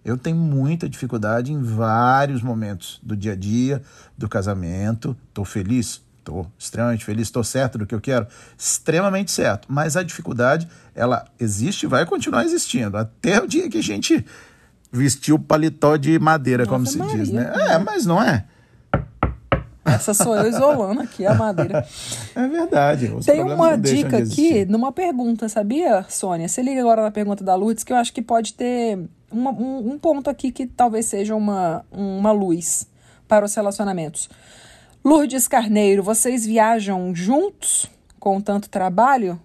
Eu 0.04 0.16
tenho 0.16 0.36
muita 0.36 0.88
dificuldade 0.88 1.52
em 1.52 1.62
vários 1.62 2.42
momentos 2.42 2.98
do 3.02 3.14
dia 3.14 3.32
a 3.32 3.36
dia, 3.36 3.82
do 4.16 4.28
casamento. 4.28 5.14
Estou 5.28 5.44
feliz? 5.44 6.02
Estou 6.20 6.46
extremamente 6.58 7.04
feliz, 7.04 7.28
estou 7.28 7.42
certo 7.42 7.78
do 7.78 7.86
que 7.86 7.94
eu 7.94 8.00
quero? 8.00 8.26
Extremamente 8.56 9.30
certo. 9.30 9.66
Mas 9.70 9.96
a 9.96 10.02
dificuldade, 10.02 10.68
ela 10.94 11.24
existe 11.40 11.84
e 11.84 11.88
vai 11.88 12.04
continuar 12.04 12.44
existindo. 12.44 12.96
Até 12.96 13.40
o 13.40 13.48
dia 13.48 13.68
que 13.70 13.78
a 13.78 13.82
gente 13.82 14.24
vestiu 14.92 15.36
o 15.36 15.38
paletó 15.38 15.96
de 15.96 16.18
madeira, 16.18 16.64
Nossa, 16.64 16.70
como 16.70 16.86
se 16.86 16.98
Maria, 16.98 17.16
diz, 17.16 17.30
né? 17.30 17.50
É, 17.70 17.78
mas 17.78 18.04
não 18.04 18.22
é? 18.22 18.44
Essa 19.82 20.12
sou 20.12 20.36
eu 20.36 20.46
isolando 20.46 21.00
aqui 21.00 21.24
a 21.26 21.34
madeira. 21.34 21.86
É 22.36 22.46
verdade. 22.46 23.12
Tem 23.24 23.42
uma 23.42 23.76
dica 23.76 24.18
aqui 24.18 24.64
numa 24.64 24.92
pergunta, 24.92 25.48
sabia, 25.48 26.04
Sônia? 26.08 26.48
Você 26.48 26.62
liga 26.62 26.80
agora 26.80 27.02
na 27.02 27.10
pergunta 27.10 27.42
da 27.42 27.54
Lourdes, 27.54 27.82
que 27.82 27.92
eu 27.92 27.96
acho 27.96 28.12
que 28.12 28.22
pode 28.22 28.54
ter 28.54 28.98
uma, 29.30 29.50
um, 29.50 29.92
um, 29.92 29.98
ponto 29.98 30.30
aqui 30.30 30.52
que 30.52 30.66
talvez 30.66 31.06
seja 31.06 31.34
uma, 31.34 31.84
uma 31.90 32.30
luz 32.30 32.86
para 33.26 33.44
os 33.44 33.54
relacionamentos. 33.54 34.28
Lourdes 35.02 35.48
Carneiro, 35.48 36.02
vocês 36.02 36.44
viajam 36.44 37.14
juntos 37.14 37.86
com 38.18 38.40
tanto 38.40 38.68
trabalho? 38.68 39.40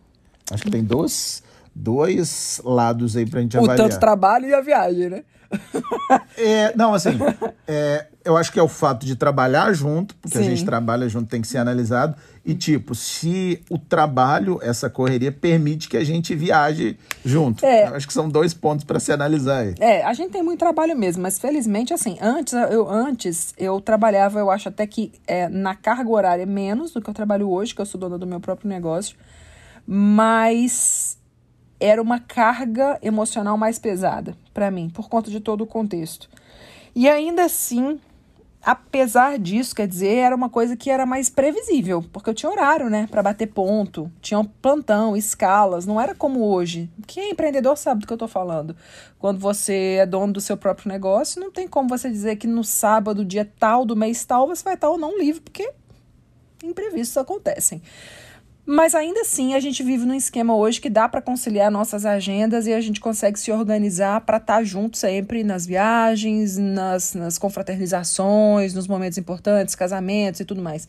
Acho 0.52 0.64
que 0.64 0.72
tem 0.72 0.84
dois, 0.84 1.42
dois 1.74 2.62
lados 2.64 3.16
aí 3.16 3.26
para 3.26 3.40
a 3.40 3.42
gente 3.42 3.56
o 3.56 3.62
avaliar. 3.62 3.80
O 3.80 3.90
tanto 3.90 4.00
trabalho 4.00 4.48
e 4.48 4.54
a 4.54 4.62
viagem, 4.62 5.10
né? 5.10 5.24
É, 6.38 6.76
não, 6.76 6.94
assim, 6.94 7.18
é, 7.68 8.08
eu 8.24 8.36
acho 8.36 8.52
que 8.52 8.60
é 8.60 8.64
o 8.64 8.68
fato 8.68 9.06
de 9.06 9.16
trabalhar 9.16 9.72
junto, 9.74 10.16
porque 10.16 10.38
Sim. 10.38 10.44
a 10.44 10.50
gente 10.50 10.66
trabalha 10.66 11.08
junto, 11.08 11.30
tem 11.30 11.42
que 11.42 11.48
ser 11.48 11.60
analisado. 11.60 12.16
E, 12.44 12.54
tipo, 12.54 12.94
se 12.94 13.62
o 13.70 13.78
trabalho, 13.78 14.60
essa 14.62 14.90
correria, 14.90 15.32
permite 15.32 15.88
que 15.88 15.98
a 15.98 16.04
gente 16.04 16.36
viaje 16.36 16.98
junto. 17.24 17.66
É. 17.66 17.88
Eu 17.88 17.96
acho 17.96 18.08
que 18.08 18.14
são 18.14 18.30
dois 18.30 18.54
pontos 18.54 18.84
para 18.84 19.00
se 19.00 19.12
analisar 19.12 19.60
aí. 19.60 19.76
É, 19.80 20.04
a 20.04 20.14
gente 20.14 20.32
tem 20.32 20.44
muito 20.44 20.60
trabalho 20.60 20.96
mesmo, 20.96 21.24
mas 21.24 21.40
felizmente, 21.40 21.94
assim, 21.94 22.18
antes 22.22 22.54
eu, 22.54 22.90
antes 22.90 23.54
eu 23.58 23.80
trabalhava, 23.82 24.40
eu 24.40 24.50
acho 24.52 24.70
até 24.70 24.86
que 24.86 25.12
é, 25.28 25.48
na 25.50 25.76
carga 25.76 26.10
horária 26.10 26.46
menos 26.46 26.92
do 26.92 27.02
que 27.02 27.10
eu 27.10 27.14
trabalho 27.14 27.50
hoje, 27.50 27.74
que 27.74 27.82
eu 27.82 27.86
sou 27.86 28.00
dona 28.00 28.18
do 28.18 28.28
meu 28.28 28.40
próprio 28.40 28.70
negócio. 28.70 29.16
Mas 29.88 31.18
era 31.80 32.02
uma 32.02 32.20
carga 32.20 32.98
emocional 33.02 33.58
mais 33.58 33.78
pesada 33.80 34.36
para 34.54 34.72
mim, 34.72 34.90
por 34.90 35.10
conta 35.10 35.30
de 35.30 35.40
todo 35.40 35.62
o 35.62 35.68
contexto. 35.68 36.30
E 36.96 37.10
ainda 37.10 37.44
assim, 37.44 38.00
apesar 38.64 39.38
disso, 39.38 39.76
quer 39.76 39.88
dizer, 39.88 40.16
era 40.16 40.36
uma 40.36 40.50
coisa 40.50 40.78
que 40.78 40.90
era 40.90 41.06
mais 41.06 41.30
previsível, 41.30 42.04
porque 42.12 42.30
eu 42.30 42.34
tinha 42.34 42.50
horário, 42.50 42.90
né, 42.90 43.08
para 43.12 43.22
bater 43.22 43.48
ponto, 43.48 44.12
tinha 44.22 44.40
um 44.40 44.46
plantão, 44.46 45.16
escalas, 45.16 45.86
não 45.86 46.00
era 46.00 46.16
como 46.16 46.44
hoje. 46.44 46.90
Quem 47.06 47.26
é 47.26 47.30
empreendedor 47.32 47.78
sabe 47.78 48.02
do 48.02 48.08
que 48.08 48.14
eu 48.14 48.18
tô 48.18 48.28
falando. 48.28 48.76
Quando 49.20 49.40
você 49.40 49.98
é 50.00 50.06
dono 50.06 50.34
do 50.34 50.42
seu 50.42 50.56
próprio 50.56 50.90
negócio, 50.90 51.42
não 51.42 51.52
tem 51.52 51.68
como 51.68 51.90
você 51.90 52.10
dizer 52.10 52.38
que 52.38 52.48
no 52.48 52.64
sábado, 52.64 53.26
dia 53.26 53.50
tal 53.60 53.86
do 53.86 53.96
mês 53.96 54.24
tal, 54.24 54.48
você 54.48 54.64
vai 54.64 54.76
estar 54.76 54.90
ou 54.90 54.98
não 54.98 55.20
livre, 55.20 55.42
porque 55.42 55.72
imprevistos 56.64 57.18
acontecem. 57.18 57.82
Mas 58.66 58.96
ainda 58.96 59.22
assim, 59.22 59.54
a 59.54 59.60
gente 59.60 59.84
vive 59.84 60.06
num 60.06 60.14
esquema 60.16 60.56
hoje 60.56 60.82
que 60.82 60.90
dá 60.90 61.08
para 61.08 61.22
conciliar 61.22 61.70
nossas 61.70 62.04
agendas 62.04 62.66
e 62.66 62.74
a 62.74 62.82
gente 62.82 63.00
consegue 63.00 63.40
se 63.40 63.52
organizar 63.52 64.22
para 64.22 64.38
estar 64.38 64.56
tá 64.56 64.64
junto 64.64 64.98
sempre 64.98 65.44
nas 65.44 65.68
viagens, 65.68 66.58
nas, 66.58 67.14
nas 67.14 67.38
confraternizações, 67.38 68.74
nos 68.74 68.88
momentos 68.88 69.20
importantes, 69.20 69.76
casamentos 69.76 70.40
e 70.40 70.46
tudo 70.46 70.64
mais. 70.64 70.88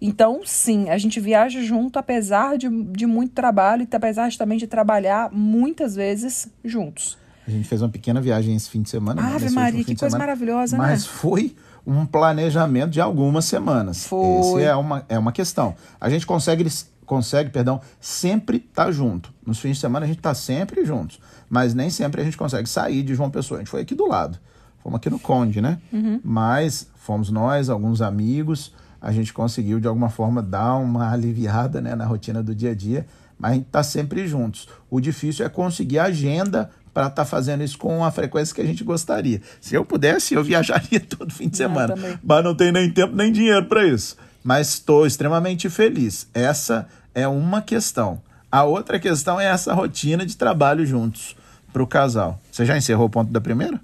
Então, 0.00 0.42
sim, 0.44 0.88
a 0.88 0.96
gente 0.98 1.18
viaja 1.18 1.60
junto, 1.62 1.98
apesar 1.98 2.56
de, 2.56 2.68
de 2.68 3.06
muito 3.06 3.32
trabalho 3.32 3.86
e 3.90 3.96
apesar 3.96 4.28
de, 4.28 4.38
também 4.38 4.56
de 4.56 4.68
trabalhar 4.68 5.30
muitas 5.32 5.96
vezes 5.96 6.48
juntos. 6.64 7.18
A 7.46 7.50
gente 7.50 7.66
fez 7.66 7.82
uma 7.82 7.88
pequena 7.88 8.20
viagem 8.20 8.54
esse 8.54 8.70
fim 8.70 8.82
de 8.82 8.88
semana. 8.88 9.34
Ave 9.34 9.46
né? 9.46 9.50
Maria, 9.50 9.84
que 9.84 9.96
coisa 9.96 10.10
semana, 10.10 10.18
maravilhosa, 10.18 10.76
mas 10.76 10.86
né? 10.86 10.92
Mas 10.92 11.06
foi 11.06 11.56
um 11.84 12.06
planejamento 12.06 12.90
de 12.90 13.00
algumas 13.00 13.44
semanas. 13.46 14.06
Foi. 14.06 14.62
Essa 14.62 14.70
é 14.70 14.76
uma, 14.76 15.04
é 15.08 15.18
uma 15.18 15.32
questão. 15.32 15.74
A 16.00 16.08
gente 16.08 16.24
consegue 16.24 16.62
consegue, 17.10 17.50
perdão, 17.50 17.80
sempre 18.00 18.58
estar 18.58 18.84
tá 18.84 18.92
junto. 18.92 19.34
Nos 19.44 19.58
fins 19.58 19.74
de 19.74 19.80
semana 19.80 20.04
a 20.04 20.08
gente 20.08 20.18
está 20.18 20.32
sempre 20.32 20.84
juntos, 20.84 21.18
mas 21.48 21.74
nem 21.74 21.90
sempre 21.90 22.20
a 22.20 22.24
gente 22.24 22.36
consegue 22.36 22.68
sair 22.68 23.02
de 23.02 23.16
João 23.16 23.28
Pessoa. 23.28 23.58
A 23.58 23.60
gente 23.62 23.68
foi 23.68 23.80
aqui 23.80 23.96
do 23.96 24.06
lado, 24.06 24.38
fomos 24.80 24.98
aqui 24.98 25.10
no 25.10 25.18
Conde, 25.18 25.60
né? 25.60 25.80
Uhum. 25.92 26.20
Mas 26.22 26.86
fomos 26.94 27.28
nós, 27.28 27.68
alguns 27.68 28.00
amigos, 28.00 28.72
a 29.00 29.10
gente 29.10 29.32
conseguiu 29.32 29.80
de 29.80 29.88
alguma 29.88 30.08
forma 30.08 30.40
dar 30.40 30.76
uma 30.76 31.10
aliviada 31.12 31.80
né, 31.80 31.96
na 31.96 32.06
rotina 32.06 32.44
do 32.44 32.54
dia 32.54 32.70
a 32.70 32.74
dia, 32.76 33.04
mas 33.36 33.50
a 33.50 33.54
gente 33.54 33.66
está 33.66 33.82
sempre 33.82 34.28
juntos. 34.28 34.68
O 34.88 35.00
difícil 35.00 35.44
é 35.44 35.48
conseguir 35.48 35.98
a 35.98 36.04
agenda 36.04 36.70
para 36.94 37.08
estar 37.08 37.24
tá 37.24 37.24
fazendo 37.24 37.64
isso 37.64 37.76
com 37.76 38.04
a 38.04 38.12
frequência 38.12 38.54
que 38.54 38.60
a 38.60 38.66
gente 38.66 38.84
gostaria. 38.84 39.42
Se 39.60 39.74
eu 39.74 39.84
pudesse, 39.84 40.34
eu 40.34 40.44
viajaria 40.44 41.00
todo 41.18 41.34
fim 41.34 41.48
de 41.48 41.56
semana, 41.56 41.96
mas 42.22 42.44
não 42.44 42.54
tenho 42.54 42.72
nem 42.72 42.88
tempo 42.88 43.16
nem 43.16 43.32
dinheiro 43.32 43.66
para 43.66 43.84
isso. 43.84 44.16
Mas 44.44 44.74
estou 44.74 45.06
extremamente 45.06 45.68
feliz. 45.68 46.28
Essa 46.32 46.86
é 47.14 47.26
uma 47.28 47.62
questão. 47.62 48.20
A 48.50 48.64
outra 48.64 48.98
questão 48.98 49.40
é 49.40 49.46
essa 49.46 49.72
rotina 49.72 50.26
de 50.26 50.36
trabalho 50.36 50.84
juntos 50.84 51.36
para 51.72 51.82
o 51.82 51.86
casal. 51.86 52.40
Você 52.50 52.64
já 52.66 52.76
encerrou 52.76 53.06
o 53.06 53.10
ponto 53.10 53.32
da 53.32 53.40
primeira? 53.40 53.80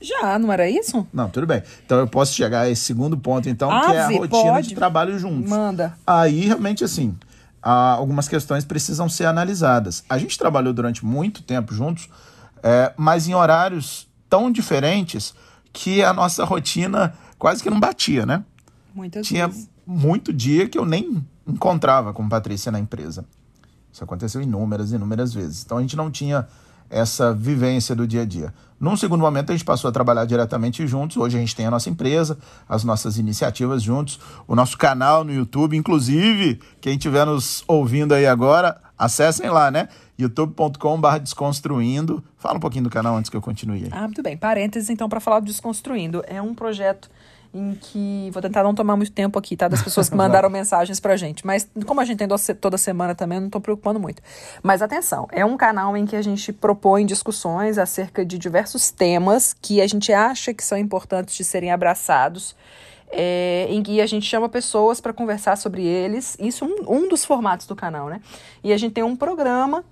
Já, 0.00 0.38
não 0.38 0.52
era 0.52 0.68
isso? 0.68 1.06
Não, 1.12 1.28
tudo 1.28 1.46
bem. 1.46 1.62
Então 1.84 1.98
eu 1.98 2.06
posso 2.06 2.34
chegar 2.34 2.60
a 2.60 2.70
esse 2.70 2.82
segundo 2.82 3.16
ponto, 3.16 3.48
então, 3.48 3.70
Ave, 3.70 3.86
que 3.86 3.92
é 3.92 4.00
a 4.00 4.06
rotina 4.08 4.52
pode. 4.52 4.68
de 4.68 4.74
trabalho 4.74 5.18
juntos. 5.18 5.50
Manda. 5.50 5.94
Aí, 6.06 6.46
realmente, 6.46 6.84
assim, 6.84 7.16
algumas 7.60 8.28
questões 8.28 8.64
precisam 8.64 9.08
ser 9.08 9.24
analisadas. 9.24 10.04
A 10.08 10.16
gente 10.18 10.38
trabalhou 10.38 10.72
durante 10.72 11.04
muito 11.04 11.42
tempo 11.42 11.74
juntos, 11.74 12.08
é, 12.62 12.92
mas 12.96 13.26
em 13.26 13.34
horários 13.34 14.06
tão 14.28 14.52
diferentes 14.52 15.34
que 15.72 16.02
a 16.02 16.12
nossa 16.12 16.44
rotina 16.44 17.14
quase 17.38 17.62
que 17.62 17.70
não 17.70 17.80
batia, 17.80 18.24
né? 18.24 18.44
Muitas 18.94 19.26
Tinha 19.26 19.48
vezes. 19.48 19.68
muito 19.86 20.32
dia 20.32 20.68
que 20.68 20.78
eu 20.78 20.84
nem 20.84 21.24
encontrava 21.48 22.12
com 22.12 22.28
Patrícia 22.28 22.70
na 22.70 22.78
empresa. 22.78 23.24
Isso 23.92 24.04
aconteceu 24.04 24.40
inúmeras, 24.40 24.92
inúmeras 24.92 25.32
vezes. 25.32 25.64
Então 25.64 25.78
a 25.78 25.80
gente 25.80 25.96
não 25.96 26.10
tinha 26.10 26.46
essa 26.90 27.34
vivência 27.34 27.94
do 27.94 28.06
dia 28.06 28.22
a 28.22 28.24
dia. 28.24 28.54
Num 28.80 28.96
segundo 28.96 29.20
momento, 29.20 29.50
a 29.50 29.54
gente 29.54 29.64
passou 29.64 29.88
a 29.88 29.92
trabalhar 29.92 30.24
diretamente 30.24 30.86
juntos. 30.86 31.16
Hoje 31.16 31.36
a 31.36 31.40
gente 31.40 31.54
tem 31.54 31.66
a 31.66 31.70
nossa 31.70 31.90
empresa, 31.90 32.38
as 32.68 32.84
nossas 32.84 33.18
iniciativas 33.18 33.82
juntos, 33.82 34.20
o 34.46 34.54
nosso 34.54 34.78
canal 34.78 35.24
no 35.24 35.32
YouTube. 35.32 35.76
Inclusive, 35.76 36.60
quem 36.80 36.94
estiver 36.94 37.26
nos 37.26 37.64
ouvindo 37.66 38.14
aí 38.14 38.26
agora, 38.26 38.80
acessem 38.96 39.50
lá, 39.50 39.70
né? 39.70 39.88
youtube.com.br 40.16 41.18
desconstruindo. 41.20 42.22
Fala 42.36 42.56
um 42.56 42.60
pouquinho 42.60 42.84
do 42.84 42.90
canal 42.90 43.16
antes 43.16 43.28
que 43.28 43.36
eu 43.36 43.42
continue 43.42 43.84
aí. 43.84 43.90
Ah, 43.92 44.02
muito 44.02 44.22
bem. 44.22 44.36
Parênteses, 44.36 44.90
então, 44.90 45.08
para 45.08 45.20
falar 45.20 45.40
do 45.40 45.46
Desconstruindo. 45.46 46.22
É 46.26 46.40
um 46.40 46.54
projeto 46.54 47.10
em 47.52 47.74
que. 47.74 48.30
Vou 48.32 48.42
tentar 48.42 48.62
não 48.62 48.74
tomar 48.74 48.96
muito 48.96 49.12
tempo 49.12 49.38
aqui, 49.38 49.56
tá? 49.56 49.68
Das 49.68 49.82
pessoas 49.82 50.08
que 50.08 50.14
mandaram 50.16 50.50
mensagens 50.50 51.00
pra 51.00 51.16
gente. 51.16 51.46
Mas, 51.46 51.68
como 51.86 52.00
a 52.00 52.04
gente 52.04 52.18
tem 52.18 52.28
toda 52.60 52.78
semana 52.78 53.14
também, 53.14 53.36
eu 53.38 53.42
não 53.42 53.50
tô 53.50 53.60
preocupando 53.60 53.98
muito. 53.98 54.22
Mas 54.62 54.82
atenção, 54.82 55.28
é 55.32 55.44
um 55.44 55.56
canal 55.56 55.96
em 55.96 56.06
que 56.06 56.16
a 56.16 56.22
gente 56.22 56.52
propõe 56.52 57.04
discussões 57.06 57.78
acerca 57.78 58.24
de 58.24 58.38
diversos 58.38 58.90
temas 58.90 59.54
que 59.54 59.80
a 59.80 59.86
gente 59.86 60.12
acha 60.12 60.52
que 60.52 60.64
são 60.64 60.78
importantes 60.78 61.34
de 61.36 61.44
serem 61.44 61.70
abraçados. 61.70 62.54
É, 63.10 63.66
em 63.70 63.82
que 63.82 64.02
a 64.02 64.06
gente 64.06 64.26
chama 64.26 64.50
pessoas 64.50 65.00
para 65.00 65.14
conversar 65.14 65.56
sobre 65.56 65.82
eles. 65.82 66.36
Isso 66.38 66.62
é 66.62 66.68
um, 66.68 67.04
um 67.04 67.08
dos 67.08 67.24
formatos 67.24 67.66
do 67.66 67.74
canal, 67.74 68.08
né? 68.08 68.20
E 68.62 68.70
a 68.70 68.76
gente 68.76 68.92
tem 68.92 69.02
um 69.02 69.16
programa 69.16 69.82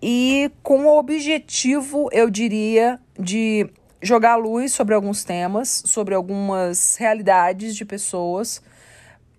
e 0.00 0.50
com 0.62 0.86
o 0.86 0.98
objetivo, 0.98 2.08
eu 2.12 2.28
diria, 2.28 3.00
de 3.18 3.68
jogar 4.02 4.36
luz 4.36 4.72
sobre 4.72 4.94
alguns 4.94 5.24
temas, 5.24 5.82
sobre 5.86 6.14
algumas 6.14 6.96
realidades 6.96 7.74
de 7.74 7.84
pessoas, 7.84 8.62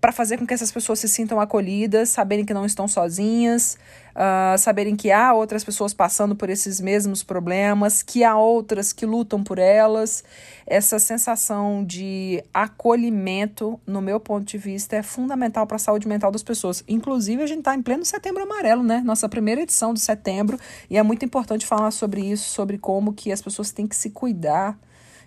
para 0.00 0.12
fazer 0.12 0.38
com 0.38 0.46
que 0.46 0.54
essas 0.54 0.70
pessoas 0.70 0.98
se 0.98 1.08
sintam 1.08 1.40
acolhidas, 1.40 2.08
saberem 2.08 2.44
que 2.44 2.54
não 2.54 2.64
estão 2.64 2.86
sozinhas, 2.86 3.76
uh, 4.14 4.58
saberem 4.58 4.96
que 4.96 5.10
há 5.10 5.32
outras 5.32 5.64
pessoas 5.64 5.94
passando 5.94 6.34
por 6.34 6.50
esses 6.50 6.80
mesmos 6.80 7.22
problemas, 7.22 8.02
que 8.02 8.24
há 8.24 8.36
outras 8.36 8.92
que 8.92 9.06
lutam 9.06 9.42
por 9.42 9.58
elas. 9.58 10.24
Essa 10.66 10.98
sensação 10.98 11.84
de 11.84 12.42
acolhimento, 12.52 13.80
no 13.86 14.00
meu 14.00 14.20
ponto 14.20 14.44
de 14.44 14.58
vista, 14.58 14.96
é 14.96 15.02
fundamental 15.02 15.66
para 15.66 15.76
a 15.76 15.80
saúde 15.80 16.06
mental 16.06 16.30
das 16.30 16.42
pessoas. 16.42 16.84
Inclusive, 16.86 17.42
a 17.42 17.46
gente 17.46 17.60
está 17.60 17.74
em 17.74 17.82
pleno 17.82 18.04
setembro 18.04 18.42
amarelo, 18.42 18.82
né? 18.82 19.02
Nossa 19.04 19.28
primeira 19.28 19.62
edição 19.62 19.94
de 19.94 20.00
setembro, 20.00 20.58
e 20.90 20.98
é 20.98 21.02
muito 21.02 21.24
importante 21.24 21.66
falar 21.66 21.90
sobre 21.90 22.20
isso, 22.20 22.50
sobre 22.50 22.78
como 22.78 23.12
que 23.12 23.32
as 23.32 23.40
pessoas 23.40 23.72
têm 23.72 23.86
que 23.86 23.96
se 23.96 24.10
cuidar 24.10 24.78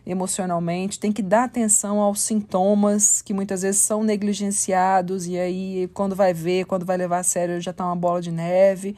emocionalmente, 0.06 1.00
tem 1.00 1.12
que 1.12 1.22
dar 1.22 1.44
atenção 1.44 2.00
aos 2.00 2.22
sintomas 2.22 3.22
que 3.22 3.34
muitas 3.34 3.62
vezes 3.62 3.82
são 3.82 4.04
negligenciados 4.04 5.28
e 5.28 5.38
aí 5.38 5.90
quando 5.94 6.16
vai 6.16 6.34
ver, 6.34 6.66
quando 6.66 6.86
vai 6.86 6.98
levar 6.98 7.20
a 7.20 7.24
sério, 7.24 7.62
já 7.62 7.72
está 7.72 7.86
uma 7.86 7.96
bola 7.96 8.22
de 8.22 8.32
neve. 8.32 8.96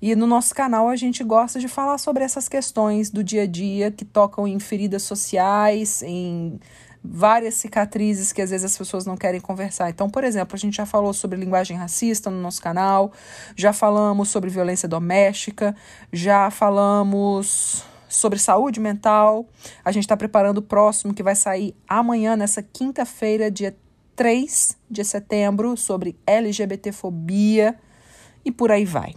E 0.00 0.14
no 0.14 0.26
nosso 0.26 0.54
canal 0.54 0.88
a 0.88 0.96
gente 0.96 1.22
gosta 1.24 1.58
de 1.58 1.68
falar 1.68 1.96
sobre 1.96 2.24
essas 2.24 2.48
questões 2.48 3.08
do 3.08 3.22
dia 3.22 3.42
a 3.42 3.46
dia 3.46 3.90
que 3.90 4.04
tocam 4.04 4.46
em 4.46 4.58
feridas 4.58 5.04
sociais, 5.04 6.02
em 6.02 6.58
várias 7.04 7.54
cicatrizes 7.54 8.32
que 8.32 8.42
às 8.42 8.50
vezes 8.50 8.64
as 8.64 8.78
pessoas 8.78 9.06
não 9.06 9.16
querem 9.16 9.40
conversar. 9.40 9.90
Então, 9.90 10.08
por 10.08 10.22
exemplo, 10.22 10.54
a 10.54 10.58
gente 10.58 10.76
já 10.76 10.86
falou 10.86 11.12
sobre 11.12 11.38
linguagem 11.38 11.76
racista 11.76 12.30
no 12.30 12.40
nosso 12.40 12.62
canal, 12.62 13.12
já 13.56 13.72
falamos 13.72 14.28
sobre 14.28 14.50
violência 14.50 14.88
doméstica, 14.88 15.74
já 16.12 16.50
falamos 16.50 17.84
sobre 18.12 18.38
saúde 18.38 18.78
mental. 18.78 19.46
A 19.84 19.90
gente 19.90 20.04
está 20.04 20.16
preparando 20.16 20.58
o 20.58 20.62
próximo 20.62 21.14
que 21.14 21.22
vai 21.22 21.34
sair 21.34 21.74
amanhã, 21.88 22.36
nessa 22.36 22.62
quinta-feira, 22.62 23.50
dia 23.50 23.74
3 24.14 24.76
de 24.90 25.04
setembro, 25.04 25.76
sobre 25.76 26.16
LGBTfobia 26.26 27.74
e 28.44 28.52
por 28.52 28.70
aí 28.70 28.84
vai. 28.84 29.14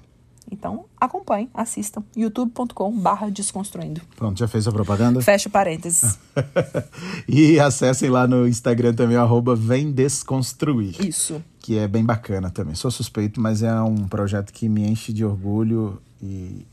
Então, 0.52 0.86
acompanhem, 1.00 1.50
assistam. 1.54 2.04
youtube.com/barra 2.16 3.30
desconstruindo. 3.30 4.02
Pronto, 4.16 4.38
já 4.38 4.48
fez 4.48 4.68
a 4.68 4.72
propaganda? 4.72 5.20
Fecha 5.22 5.50
parênteses. 5.50 6.20
e 7.28 7.60
acessem 7.60 8.10
lá 8.10 8.28
no 8.28 8.48
Instagram 8.48 8.94
também, 8.94 9.18
arroba 9.18 9.56
Vem 9.56 9.92
Desconstruir. 9.92 11.04
Isso. 11.04 11.44
Que 11.60 11.80
é 11.80 11.88
bem 11.88 12.06
bacana 12.06 12.52
também. 12.52 12.76
Sou 12.76 12.92
suspeito, 12.92 13.42
mas 13.42 13.64
é 13.64 13.74
um 13.82 14.08
projeto 14.08 14.54
que 14.54 14.70
me 14.70 14.88
enche 14.88 15.12
de 15.12 15.26
orgulho 15.26 16.00
e 16.22 16.66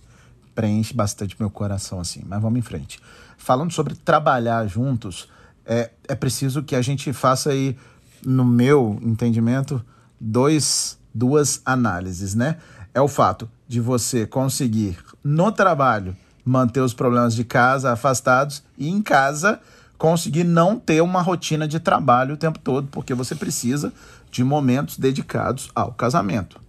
preenche 0.54 0.94
bastante 0.94 1.36
meu 1.38 1.50
coração, 1.50 2.00
assim. 2.00 2.22
Mas 2.26 2.40
vamos 2.40 2.58
em 2.58 2.62
frente. 2.62 3.00
Falando 3.36 3.72
sobre 3.72 3.94
trabalhar 3.94 4.66
juntos, 4.66 5.28
é, 5.66 5.90
é 6.08 6.14
preciso 6.14 6.62
que 6.62 6.76
a 6.76 6.82
gente 6.82 7.12
faça 7.12 7.50
aí, 7.50 7.76
no 8.24 8.44
meu 8.44 8.98
entendimento, 9.02 9.84
dois, 10.20 10.98
duas 11.12 11.60
análises, 11.64 12.34
né? 12.34 12.58
É 12.94 13.00
o 13.00 13.08
fato 13.08 13.50
de 13.66 13.80
você 13.80 14.26
conseguir, 14.26 14.98
no 15.24 15.50
trabalho, 15.50 16.16
manter 16.44 16.80
os 16.80 16.94
problemas 16.94 17.34
de 17.34 17.44
casa 17.44 17.92
afastados 17.92 18.62
e 18.76 18.88
em 18.88 19.02
casa 19.02 19.60
conseguir 19.96 20.44
não 20.44 20.78
ter 20.78 21.00
uma 21.00 21.22
rotina 21.22 21.66
de 21.66 21.80
trabalho 21.80 22.34
o 22.34 22.36
tempo 22.36 22.58
todo, 22.58 22.88
porque 22.88 23.14
você 23.14 23.34
precisa 23.34 23.92
de 24.30 24.42
momentos 24.42 24.98
dedicados 24.98 25.70
ao 25.74 25.92
casamento 25.92 26.61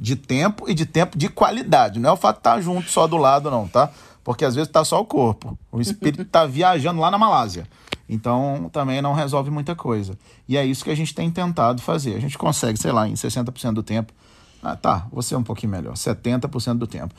de 0.00 0.16
tempo 0.16 0.64
e 0.66 0.72
de 0.72 0.86
tempo 0.86 1.18
de 1.18 1.28
qualidade. 1.28 2.00
Não 2.00 2.08
é 2.08 2.12
o 2.12 2.16
fato 2.16 2.36
de 2.36 2.40
estar 2.40 2.60
junto 2.62 2.88
só 2.88 3.06
do 3.06 3.18
lado, 3.18 3.50
não, 3.50 3.68
tá? 3.68 3.90
Porque 4.24 4.46
às 4.46 4.54
vezes 4.54 4.68
está 4.68 4.82
só 4.82 4.98
o 4.98 5.04
corpo. 5.04 5.58
O 5.70 5.78
espírito 5.78 6.22
está 6.22 6.46
viajando 6.46 7.02
lá 7.02 7.10
na 7.10 7.18
Malásia. 7.18 7.66
Então 8.08 8.70
também 8.72 9.02
não 9.02 9.12
resolve 9.12 9.50
muita 9.50 9.76
coisa. 9.76 10.18
E 10.48 10.56
é 10.56 10.64
isso 10.64 10.82
que 10.82 10.90
a 10.90 10.94
gente 10.94 11.14
tem 11.14 11.30
tentado 11.30 11.82
fazer. 11.82 12.16
A 12.16 12.18
gente 12.18 12.38
consegue, 12.38 12.78
sei 12.78 12.92
lá, 12.92 13.06
em 13.06 13.12
60% 13.12 13.74
do 13.74 13.82
tempo. 13.82 14.14
Ah, 14.62 14.74
tá, 14.74 15.06
você 15.12 15.34
é 15.34 15.38
um 15.38 15.42
pouquinho 15.42 15.72
melhor, 15.72 15.94
70% 15.94 16.78
do 16.78 16.86
tempo. 16.86 17.14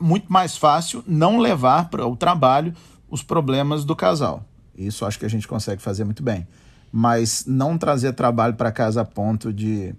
Muito 0.00 0.32
mais 0.32 0.56
fácil 0.56 1.04
não 1.06 1.38
levar 1.38 1.88
para 1.88 2.06
o 2.06 2.16
trabalho 2.16 2.74
os 3.08 3.22
problemas 3.22 3.84
do 3.84 3.94
casal. 3.94 4.44
Isso 4.76 5.04
acho 5.06 5.18
que 5.18 5.24
a 5.24 5.30
gente 5.30 5.46
consegue 5.46 5.80
fazer 5.80 6.04
muito 6.04 6.22
bem. 6.22 6.46
Mas 6.90 7.44
não 7.46 7.78
trazer 7.78 8.12
trabalho 8.12 8.54
para 8.54 8.72
casa 8.72 9.02
a 9.02 9.04
ponto 9.04 9.52
de 9.52 9.94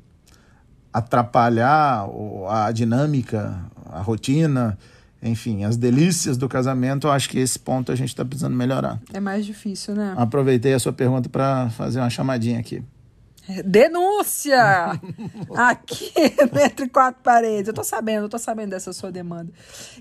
atrapalhar 0.94 2.08
a 2.50 2.72
dinâmica, 2.72 3.60
a 3.92 4.02
rotina, 4.02 4.78
enfim, 5.22 5.64
as 5.64 5.76
delícias 5.76 6.38
do 6.38 6.48
casamento, 6.48 7.08
eu 7.08 7.12
acho 7.12 7.30
que 7.30 7.40
esse 7.40 7.60
ponto 7.60 7.92
a 7.92 7.96
gente 7.96 8.10
está 8.10 8.24
precisando 8.24 8.56
melhorar. 8.56 9.00
É 9.14 9.20
mais 9.20 9.46
difícil, 9.46 9.96
né? 9.96 10.14
Aproveitei 10.18 10.74
a 10.74 10.80
sua 10.80 10.94
pergunta 10.94 11.28
para 11.30 11.70
fazer 11.72 12.00
uma 12.00 12.10
chamadinha 12.10 12.60
aqui. 12.60 12.84
Denúncia! 13.66 14.92
Aqui, 15.56 16.12
entre 16.64 16.88
quatro 16.88 17.22
paredes. 17.24 17.68
Eu 17.68 17.74
tô 17.74 17.84
sabendo, 17.84 18.26
eu 18.26 18.30
tô 18.30 18.38
sabendo 18.38 18.70
dessa 18.70 18.94
sua 18.94 19.12
demanda. 19.12 19.52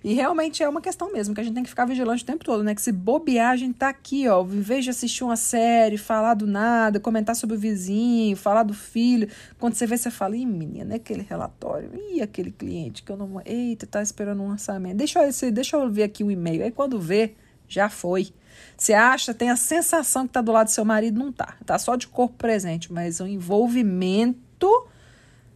E 0.05 0.13
realmente 0.13 0.63
é 0.63 0.69
uma 0.69 0.83
questão 0.83 1.11
mesmo, 1.11 1.35
que 1.35 1.41
a 1.41 1.45
gente 1.45 1.55
tem 1.55 1.63
que 1.63 1.71
ficar 1.71 1.87
vigilante 1.87 2.23
o 2.23 2.27
tempo 2.27 2.45
todo, 2.45 2.63
né? 2.63 2.75
Que 2.75 2.83
se 2.83 2.93
bobear, 2.93 3.53
a 3.53 3.57
gente 3.57 3.79
tá 3.79 3.89
aqui, 3.89 4.29
ó. 4.29 4.43
Em 4.45 4.61
vez 4.61 4.85
de 4.85 4.91
assistir 4.91 5.25
uma 5.25 5.37
série, 5.37 5.97
falar 5.97 6.35
do 6.35 6.47
nada, 6.47 7.01
comentar 7.01 7.35
sobre 7.35 7.57
o 7.57 7.59
vizinho, 7.59 8.37
falar 8.37 8.65
do 8.65 8.75
filho. 8.75 9.29
Quando 9.59 9.75
você 9.75 9.87
vê, 9.87 9.97
você 9.97 10.11
fala, 10.11 10.37
ih, 10.37 10.45
menina, 10.45 10.97
aquele 10.97 11.23
relatório, 11.23 11.91
ih, 11.95 12.21
aquele 12.21 12.51
cliente 12.51 13.03
que 13.03 13.11
eu 13.11 13.17
não. 13.17 13.41
Eita, 13.47 13.87
tá 13.87 14.03
esperando 14.03 14.43
um 14.43 14.51
orçamento. 14.51 14.97
Deixa 14.97 15.21
eu, 15.25 15.53
deixa 15.53 15.77
eu 15.77 15.91
ver 15.91 16.03
aqui 16.03 16.23
o 16.23 16.31
e-mail. 16.31 16.63
Aí 16.63 16.71
quando 16.71 17.01
vê, 17.01 17.35
já 17.67 17.89
foi. 17.89 18.29
Você 18.77 18.93
acha, 18.93 19.35
tem 19.35 19.51
a 19.51 19.57
sensação 19.57 20.23
que 20.25 20.31
está 20.31 20.41
do 20.41 20.53
lado 20.53 20.67
do 20.67 20.73
seu 20.73 20.85
marido, 20.85 21.19
não 21.19 21.33
tá. 21.33 21.57
Tá 21.67 21.79
só 21.79 21.97
de 21.97 22.07
corpo 22.07 22.37
presente, 22.37 22.93
mas 22.93 23.21
o 23.21 23.27
envolvimento 23.27 24.87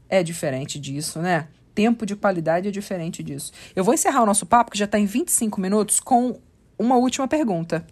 é 0.08 0.22
diferente 0.22 0.78
disso, 0.78 1.20
né? 1.20 1.48
Tempo 1.74 2.04
de 2.04 2.14
qualidade 2.16 2.68
é 2.68 2.70
diferente 2.70 3.22
disso. 3.22 3.52
Eu 3.74 3.84
vou 3.84 3.94
encerrar 3.94 4.22
o 4.22 4.26
nosso 4.26 4.44
papo, 4.44 4.70
que 4.70 4.78
já 4.78 4.84
está 4.84 4.98
em 4.98 5.06
25 5.06 5.60
minutos, 5.60 6.00
com 6.00 6.38
uma 6.78 6.96
última 6.96 7.26
pergunta. 7.28 7.86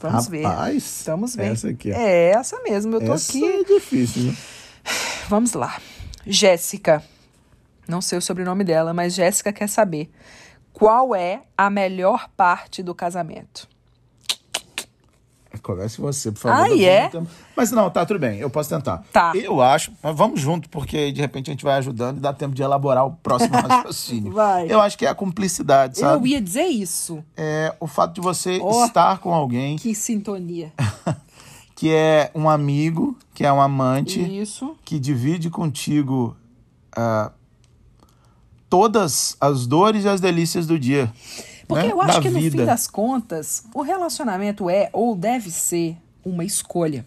Vamos 0.00 0.26
Rapaz, 0.26 0.74
ver. 0.74 1.10
Vamos 1.10 1.36
ver. 1.36 1.52
Essa 1.52 1.68
aqui. 1.68 1.92
É 1.92 2.30
essa 2.30 2.60
mesmo, 2.62 2.94
eu 2.96 3.04
tô 3.04 3.14
essa 3.14 3.30
aqui. 3.30 3.44
é 3.44 3.64
difícil, 3.64 4.24
né? 4.24 4.36
Vamos 5.28 5.52
lá. 5.52 5.80
Jéssica. 6.26 7.02
Não 7.86 8.00
sei 8.00 8.18
o 8.18 8.22
sobrenome 8.22 8.64
dela, 8.64 8.94
mas 8.94 9.14
Jéssica 9.14 9.52
quer 9.52 9.68
saber. 9.68 10.10
Qual 10.80 11.14
é 11.14 11.42
a 11.56 11.68
melhor 11.68 12.28
parte 12.36 12.82
do 12.82 12.94
casamento? 12.94 13.68
Converse 15.62 16.00
você, 16.00 16.32
por 16.32 16.38
favor. 16.38 16.64
Ah, 16.64 16.82
é? 16.82 17.10
Mas 17.54 17.70
não, 17.70 17.90
tá, 17.90 18.06
tudo 18.06 18.18
bem, 18.18 18.38
eu 18.38 18.48
posso 18.48 18.70
tentar. 18.70 19.04
Tá. 19.12 19.32
Eu 19.34 19.60
acho, 19.60 19.92
mas 20.02 20.16
vamos 20.16 20.40
junto, 20.40 20.70
porque 20.70 21.12
de 21.12 21.20
repente 21.20 21.50
a 21.50 21.52
gente 21.52 21.64
vai 21.64 21.74
ajudando 21.76 22.16
e 22.16 22.20
dá 22.20 22.32
tempo 22.32 22.54
de 22.54 22.62
elaborar 22.62 23.04
o 23.04 23.12
próximo 23.16 23.52
raciocínio. 23.60 24.32
Vai. 24.32 24.72
Eu 24.72 24.80
acho 24.80 24.96
que 24.96 25.04
é 25.04 25.08
a 25.10 25.14
cumplicidade, 25.14 25.98
sabe? 25.98 26.14
Eu 26.22 26.26
ia 26.26 26.40
dizer 26.40 26.64
isso. 26.64 27.22
É 27.36 27.74
o 27.78 27.86
fato 27.86 28.14
de 28.14 28.20
você 28.22 28.58
Oh. 28.62 28.86
estar 28.86 29.18
com 29.18 29.34
alguém 29.34 29.76
Que 29.76 29.94
sintonia. 29.94 30.72
que 31.76 31.92
é 31.92 32.30
um 32.34 32.48
amigo, 32.48 33.18
que 33.34 33.44
é 33.44 33.52
um 33.52 33.60
amante, 33.60 34.18
Isso. 34.40 34.74
que 34.84 34.98
divide 34.98 35.50
contigo 35.50 36.34
ah, 36.96 37.32
todas 38.70 39.36
as 39.40 39.66
dores 39.66 40.04
e 40.04 40.08
as 40.08 40.20
delícias 40.20 40.66
do 40.66 40.78
dia. 40.78 41.12
Porque 41.66 41.86
né? 41.86 41.92
eu 41.92 42.00
acho 42.00 42.16
da 42.16 42.22
que 42.22 42.30
no 42.30 42.40
vida. 42.40 42.58
fim 42.58 42.64
das 42.64 42.86
contas, 42.86 43.64
o 43.74 43.82
relacionamento 43.82 44.70
é 44.70 44.88
ou 44.92 45.14
deve 45.14 45.50
ser 45.50 45.96
uma 46.24 46.44
escolha. 46.44 47.04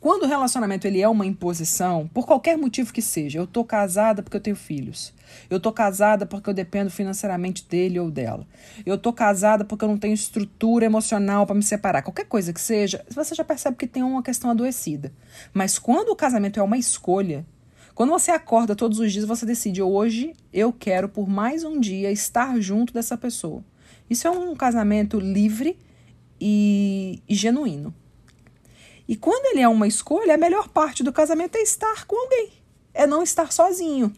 Quando 0.00 0.22
o 0.22 0.26
relacionamento 0.26 0.86
ele 0.86 1.02
é 1.02 1.08
uma 1.08 1.26
imposição, 1.26 2.08
por 2.14 2.24
qualquer 2.26 2.56
motivo 2.56 2.90
que 2.90 3.02
seja, 3.02 3.38
eu 3.38 3.46
tô 3.46 3.62
casada 3.62 4.22
porque 4.22 4.36
eu 4.36 4.40
tenho 4.40 4.56
filhos. 4.56 5.12
Eu 5.50 5.60
tô 5.60 5.70
casada 5.70 6.24
porque 6.24 6.48
eu 6.48 6.54
dependo 6.54 6.90
financeiramente 6.90 7.66
dele 7.68 8.00
ou 8.00 8.10
dela. 8.10 8.46
Eu 8.86 8.96
tô 8.96 9.12
casada 9.12 9.62
porque 9.62 9.84
eu 9.84 9.88
não 9.88 9.98
tenho 9.98 10.14
estrutura 10.14 10.86
emocional 10.86 11.46
para 11.46 11.54
me 11.54 11.62
separar. 11.62 12.00
Qualquer 12.00 12.24
coisa 12.24 12.50
que 12.50 12.60
seja, 12.60 13.04
você 13.14 13.34
já 13.34 13.44
percebe 13.44 13.76
que 13.76 13.86
tem 13.86 14.02
uma 14.02 14.22
questão 14.22 14.50
adoecida. 14.50 15.12
Mas 15.52 15.78
quando 15.78 16.08
o 16.08 16.16
casamento 16.16 16.58
é 16.58 16.62
uma 16.62 16.78
escolha, 16.78 17.44
quando 18.00 18.12
você 18.12 18.30
acorda 18.30 18.74
todos 18.74 18.98
os 18.98 19.12
dias, 19.12 19.26
você 19.26 19.44
decide: 19.44 19.82
hoje 19.82 20.32
eu 20.54 20.72
quero 20.72 21.06
por 21.06 21.28
mais 21.28 21.64
um 21.64 21.78
dia 21.78 22.10
estar 22.10 22.58
junto 22.58 22.94
dessa 22.94 23.14
pessoa. 23.14 23.62
Isso 24.08 24.26
é 24.26 24.30
um 24.30 24.56
casamento 24.56 25.20
livre 25.20 25.78
e, 26.40 27.22
e 27.28 27.34
genuíno. 27.34 27.94
E 29.06 29.14
quando 29.16 29.52
ele 29.52 29.60
é 29.60 29.68
uma 29.68 29.86
escolha, 29.86 30.34
a 30.34 30.38
melhor 30.38 30.70
parte 30.70 31.02
do 31.02 31.12
casamento 31.12 31.56
é 31.56 31.60
estar 31.60 32.06
com 32.06 32.16
alguém, 32.16 32.48
é 32.94 33.06
não 33.06 33.22
estar 33.22 33.52
sozinho. 33.52 34.10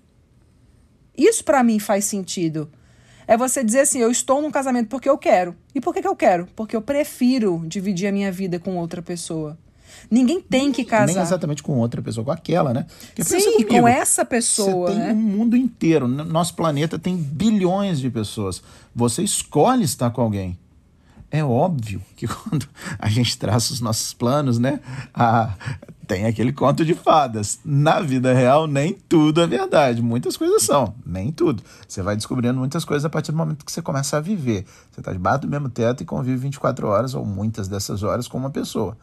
Isso 1.18 1.42
para 1.42 1.64
mim 1.64 1.80
faz 1.80 2.04
sentido. 2.04 2.70
É 3.26 3.36
você 3.36 3.64
dizer 3.64 3.80
assim: 3.80 3.98
eu 3.98 4.12
estou 4.12 4.40
num 4.40 4.52
casamento 4.52 4.90
porque 4.90 5.08
eu 5.08 5.18
quero. 5.18 5.56
E 5.74 5.80
por 5.80 5.92
que, 5.92 6.02
que 6.02 6.06
eu 6.06 6.14
quero? 6.14 6.46
Porque 6.54 6.76
eu 6.76 6.82
prefiro 6.82 7.60
dividir 7.66 8.06
a 8.06 8.12
minha 8.12 8.30
vida 8.30 8.60
com 8.60 8.76
outra 8.76 9.02
pessoa. 9.02 9.58
Ninguém 10.10 10.40
tem 10.40 10.72
que 10.72 10.84
casar. 10.84 11.06
Nem 11.06 11.18
exatamente 11.18 11.62
com 11.62 11.78
outra 11.78 12.02
pessoa, 12.02 12.24
com 12.24 12.30
aquela, 12.30 12.72
né? 12.72 12.86
Porque 13.06 13.24
Sim, 13.24 13.52
comigo, 13.52 13.68
com 13.68 13.88
essa 13.88 14.24
pessoa, 14.24 14.88
Você 14.88 14.94
tem 14.94 15.06
né? 15.06 15.12
um 15.12 15.16
mundo 15.16 15.56
inteiro. 15.56 16.06
Nosso 16.06 16.54
planeta 16.54 16.98
tem 16.98 17.16
bilhões 17.16 17.98
de 17.98 18.10
pessoas. 18.10 18.62
Você 18.94 19.22
escolhe 19.22 19.84
estar 19.84 20.10
com 20.10 20.20
alguém. 20.20 20.58
É 21.30 21.42
óbvio 21.42 22.02
que 22.14 22.26
quando 22.28 22.68
a 22.98 23.08
gente 23.08 23.38
traça 23.38 23.72
os 23.72 23.80
nossos 23.80 24.12
planos, 24.12 24.58
né? 24.58 24.80
Ah, 25.14 25.54
tem 26.06 26.26
aquele 26.26 26.52
conto 26.52 26.84
de 26.84 26.94
fadas. 26.94 27.58
Na 27.64 28.00
vida 28.00 28.34
real, 28.34 28.66
nem 28.66 28.92
tudo 28.92 29.40
é 29.40 29.46
verdade. 29.46 30.02
Muitas 30.02 30.36
coisas 30.36 30.62
são, 30.62 30.94
nem 31.06 31.32
tudo. 31.32 31.62
Você 31.88 32.02
vai 32.02 32.16
descobrindo 32.16 32.58
muitas 32.58 32.84
coisas 32.84 33.06
a 33.06 33.08
partir 33.08 33.32
do 33.32 33.38
momento 33.38 33.64
que 33.64 33.72
você 33.72 33.80
começa 33.80 34.18
a 34.18 34.20
viver. 34.20 34.66
Você 34.90 35.00
está 35.00 35.10
debaixo 35.10 35.40
do 35.40 35.48
mesmo 35.48 35.70
teto 35.70 36.02
e 36.02 36.06
convive 36.06 36.36
24 36.36 36.86
horas 36.86 37.14
ou 37.14 37.24
muitas 37.24 37.66
dessas 37.66 38.02
horas 38.02 38.28
com 38.28 38.36
uma 38.36 38.50
pessoa 38.50 38.94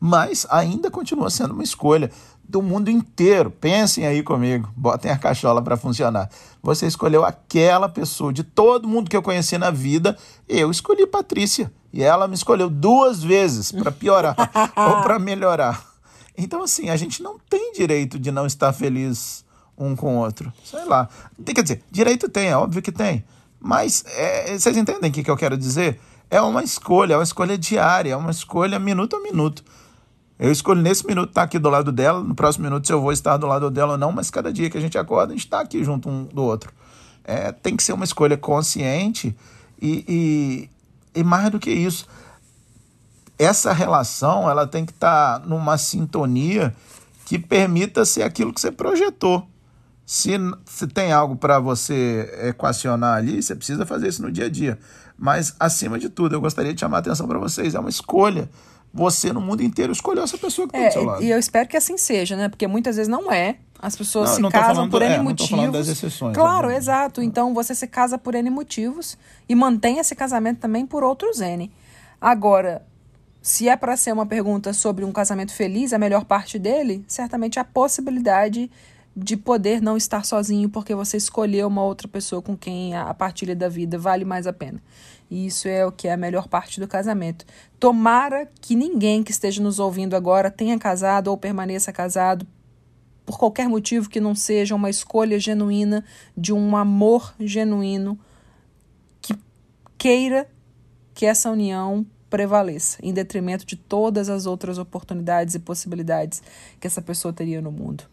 mas 0.00 0.46
ainda 0.48 0.90
continua 0.90 1.28
sendo 1.28 1.52
uma 1.52 1.62
escolha 1.62 2.10
do 2.42 2.62
mundo 2.62 2.90
inteiro. 2.90 3.50
Pensem 3.50 4.06
aí 4.06 4.22
comigo, 4.22 4.68
botem 4.74 5.10
a 5.10 5.18
cachola 5.18 5.62
para 5.62 5.76
funcionar. 5.76 6.28
Você 6.62 6.86
escolheu 6.86 7.24
aquela 7.24 7.88
pessoa, 7.88 8.32
de 8.32 8.42
todo 8.42 8.88
mundo 8.88 9.10
que 9.10 9.16
eu 9.16 9.22
conheci 9.22 9.58
na 9.58 9.70
vida, 9.70 10.16
eu 10.48 10.70
escolhi 10.70 11.06
Patrícia. 11.06 11.70
E 11.92 12.02
ela 12.02 12.26
me 12.26 12.34
escolheu 12.34 12.70
duas 12.70 13.22
vezes 13.22 13.70
para 13.70 13.92
piorar 13.92 14.36
ou 14.76 15.02
para 15.02 15.18
melhorar. 15.18 15.84
Então, 16.36 16.62
assim, 16.62 16.88
a 16.88 16.96
gente 16.96 17.22
não 17.22 17.38
tem 17.38 17.72
direito 17.72 18.18
de 18.18 18.30
não 18.30 18.46
estar 18.46 18.72
feliz 18.72 19.44
um 19.76 19.94
com 19.96 20.16
o 20.16 20.20
outro. 20.20 20.52
Sei 20.64 20.84
lá. 20.84 21.08
Quer 21.44 21.62
dizer, 21.62 21.82
direito 21.90 22.28
tem, 22.28 22.48
é 22.48 22.56
óbvio 22.56 22.82
que 22.82 22.92
tem. 22.92 23.24
Mas 23.58 24.04
é, 24.06 24.58
vocês 24.58 24.76
entendem 24.76 25.10
o 25.10 25.12
que, 25.12 25.22
que 25.22 25.30
eu 25.30 25.36
quero 25.36 25.56
dizer? 25.56 26.00
É 26.30 26.40
uma 26.40 26.62
escolha, 26.62 27.14
é 27.14 27.16
uma 27.16 27.24
escolha 27.24 27.58
diária, 27.58 28.12
é 28.12 28.16
uma 28.16 28.30
escolha 28.30 28.78
minuto 28.78 29.16
a 29.16 29.20
minuto. 29.20 29.64
Eu 30.40 30.50
escolho 30.50 30.80
nesse 30.80 31.06
minuto 31.06 31.28
estar 31.28 31.42
aqui 31.42 31.58
do 31.58 31.68
lado 31.68 31.92
dela, 31.92 32.24
no 32.24 32.34
próximo 32.34 32.64
minuto 32.64 32.86
se 32.86 32.92
eu 32.94 33.02
vou 33.02 33.12
estar 33.12 33.36
do 33.36 33.46
lado 33.46 33.70
dela 33.70 33.92
ou 33.92 33.98
não, 33.98 34.10
mas 34.10 34.30
cada 34.30 34.50
dia 34.50 34.70
que 34.70 34.78
a 34.78 34.80
gente 34.80 34.96
acorda, 34.96 35.34
a 35.34 35.36
gente 35.36 35.44
está 35.44 35.60
aqui 35.60 35.84
junto 35.84 36.08
um 36.08 36.24
do 36.24 36.42
outro. 36.42 36.72
É, 37.22 37.52
tem 37.52 37.76
que 37.76 37.82
ser 37.82 37.92
uma 37.92 38.06
escolha 38.06 38.38
consciente 38.38 39.36
e, 39.80 40.02
e, 41.14 41.20
e 41.20 41.22
mais 41.22 41.50
do 41.50 41.58
que 41.58 41.70
isso, 41.70 42.06
essa 43.38 43.70
relação 43.70 44.48
ela 44.48 44.66
tem 44.66 44.86
que 44.86 44.92
estar 44.92 45.40
numa 45.46 45.76
sintonia 45.76 46.74
que 47.26 47.38
permita 47.38 48.06
ser 48.06 48.22
aquilo 48.22 48.50
que 48.50 48.62
você 48.62 48.72
projetou. 48.72 49.46
Se, 50.06 50.32
se 50.64 50.86
tem 50.86 51.12
algo 51.12 51.36
para 51.36 51.60
você 51.60 52.48
equacionar 52.48 53.18
ali, 53.18 53.42
você 53.42 53.54
precisa 53.54 53.84
fazer 53.84 54.08
isso 54.08 54.22
no 54.22 54.32
dia 54.32 54.46
a 54.46 54.50
dia. 54.50 54.78
Mas, 55.18 55.54
acima 55.60 55.98
de 55.98 56.08
tudo, 56.08 56.34
eu 56.34 56.40
gostaria 56.40 56.72
de 56.72 56.80
chamar 56.80 56.96
a 56.96 57.00
atenção 57.00 57.28
para 57.28 57.38
vocês: 57.38 57.74
é 57.74 57.78
uma 57.78 57.90
escolha. 57.90 58.50
Você, 58.92 59.32
no 59.32 59.40
mundo 59.40 59.62
inteiro, 59.62 59.92
escolheu 59.92 60.24
essa 60.24 60.36
pessoa 60.36 60.66
que 60.68 60.76
está 60.76 60.88
do 60.88 60.92
seu 60.92 61.04
lado. 61.04 61.22
É, 61.22 61.26
e 61.26 61.30
eu 61.30 61.38
espero 61.38 61.68
que 61.68 61.76
assim 61.76 61.96
seja, 61.96 62.36
né? 62.36 62.48
Porque 62.48 62.66
muitas 62.66 62.96
vezes 62.96 63.08
não 63.08 63.30
é. 63.30 63.56
As 63.78 63.94
pessoas 63.96 64.30
Não, 64.30 64.36
se 64.36 64.42
não 64.42 64.50
casam 64.50 64.74
falando- 64.74 64.90
por 64.90 65.00
N 65.02 65.14
é, 65.14 65.16
não 65.16 65.24
motivos. 65.24 65.50
falando 65.50 65.72
das 65.72 65.88
exceções, 65.88 66.34
Claro, 66.36 66.56
obviamente. 66.66 66.78
exato. 66.82 67.22
Então 67.22 67.54
você 67.54 67.74
se 67.74 67.86
casa 67.86 68.18
por 68.18 68.34
N 68.34 68.50
motivos 68.50 69.16
e 69.48 69.54
mantém 69.54 69.98
esse 69.98 70.14
casamento 70.14 70.58
também 70.58 70.84
por 70.84 71.02
outros 71.04 71.40
N. 71.40 71.70
Agora, 72.20 72.84
se 73.40 73.68
é 73.68 73.76
para 73.76 73.96
ser 73.96 74.12
uma 74.12 74.26
pergunta 74.26 74.72
sobre 74.74 75.04
um 75.04 75.12
casamento 75.12 75.54
feliz, 75.54 75.92
a 75.94 75.98
melhor 75.98 76.24
parte 76.24 76.58
dele, 76.58 77.02
certamente 77.08 77.58
é 77.58 77.62
a 77.62 77.64
possibilidade 77.64 78.70
de 79.16 79.36
poder 79.36 79.82
não 79.82 79.96
estar 79.96 80.24
sozinho 80.24 80.68
porque 80.68 80.94
você 80.94 81.16
escolheu 81.16 81.66
uma 81.66 81.82
outra 81.82 82.06
pessoa 82.06 82.40
com 82.40 82.56
quem 82.56 82.94
a 82.94 83.12
partilha 83.12 83.56
da 83.56 83.68
vida 83.68 83.98
vale 83.98 84.24
mais 84.24 84.46
a 84.46 84.52
pena. 84.52 84.80
E 85.30 85.46
isso 85.46 85.68
é 85.68 85.84
o 85.84 85.92
que 85.92 86.08
é 86.08 86.12
a 86.12 86.16
melhor 86.16 86.48
parte 86.48 86.80
do 86.80 86.88
casamento. 86.88 87.44
Tomara 87.78 88.48
que 88.60 88.74
ninguém 88.74 89.22
que 89.22 89.30
esteja 89.30 89.62
nos 89.62 89.78
ouvindo 89.78 90.14
agora 90.14 90.50
tenha 90.50 90.78
casado 90.78 91.28
ou 91.28 91.36
permaneça 91.36 91.92
casado 91.92 92.46
por 93.24 93.38
qualquer 93.38 93.68
motivo 93.68 94.08
que 94.08 94.20
não 94.20 94.34
seja 94.34 94.74
uma 94.74 94.90
escolha 94.90 95.38
genuína 95.38 96.04
de 96.36 96.52
um 96.52 96.76
amor 96.76 97.32
genuíno 97.38 98.18
que 99.20 99.34
queira 99.96 100.48
que 101.14 101.26
essa 101.26 101.50
união 101.50 102.04
prevaleça, 102.28 102.98
em 103.02 103.12
detrimento 103.12 103.66
de 103.66 103.76
todas 103.76 104.28
as 104.28 104.46
outras 104.46 104.78
oportunidades 104.78 105.54
e 105.54 105.58
possibilidades 105.58 106.42
que 106.80 106.86
essa 106.86 107.02
pessoa 107.02 107.32
teria 107.32 107.60
no 107.60 107.70
mundo. 107.70 108.04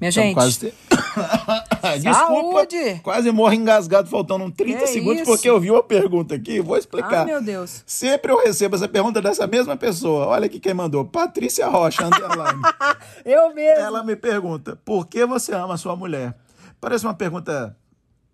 Minha 0.00 0.10
gente. 0.10 0.34
Quase... 0.34 0.72
Desculpa, 2.00 2.14
Saúde! 2.14 3.00
quase 3.02 3.30
morro 3.30 3.52
engasgado, 3.52 4.08
faltando 4.08 4.50
30 4.50 4.78
Que 4.78 4.86
segundos, 4.86 5.22
isso? 5.22 5.30
porque 5.30 5.48
eu 5.48 5.60
vi 5.60 5.70
uma 5.70 5.82
pergunta 5.82 6.34
aqui, 6.34 6.60
vou 6.60 6.76
explicar. 6.76 7.20
Ai, 7.20 7.24
meu 7.26 7.42
Deus. 7.42 7.82
Sempre 7.86 8.32
eu 8.32 8.38
recebo 8.42 8.76
essa 8.76 8.88
pergunta 8.88 9.20
dessa 9.20 9.46
mesma 9.46 9.76
pessoa. 9.76 10.26
Olha 10.28 10.46
aqui 10.46 10.58
quem 10.60 10.72
mandou. 10.72 11.04
Patrícia 11.04 11.66
Rocha, 11.68 12.06
underline. 12.06 12.62
Eu 13.24 13.54
mesmo. 13.54 13.80
Ela 13.80 14.02
me 14.02 14.16
pergunta, 14.16 14.76
por 14.84 15.06
que 15.06 15.26
você 15.26 15.52
ama 15.54 15.74
a 15.74 15.78
sua 15.78 15.94
mulher? 15.96 16.34
Parece 16.80 17.04
uma 17.04 17.14
pergunta 17.14 17.76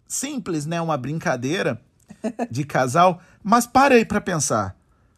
simples, 0.07 0.67
né? 0.67 0.81
Uma 0.81 0.97
brincadeira 0.97 1.81
de 2.51 2.65
casal, 2.65 3.21
mas 3.43 3.67
parei 3.67 4.05
para 4.05 4.21
pensar. 4.21 4.77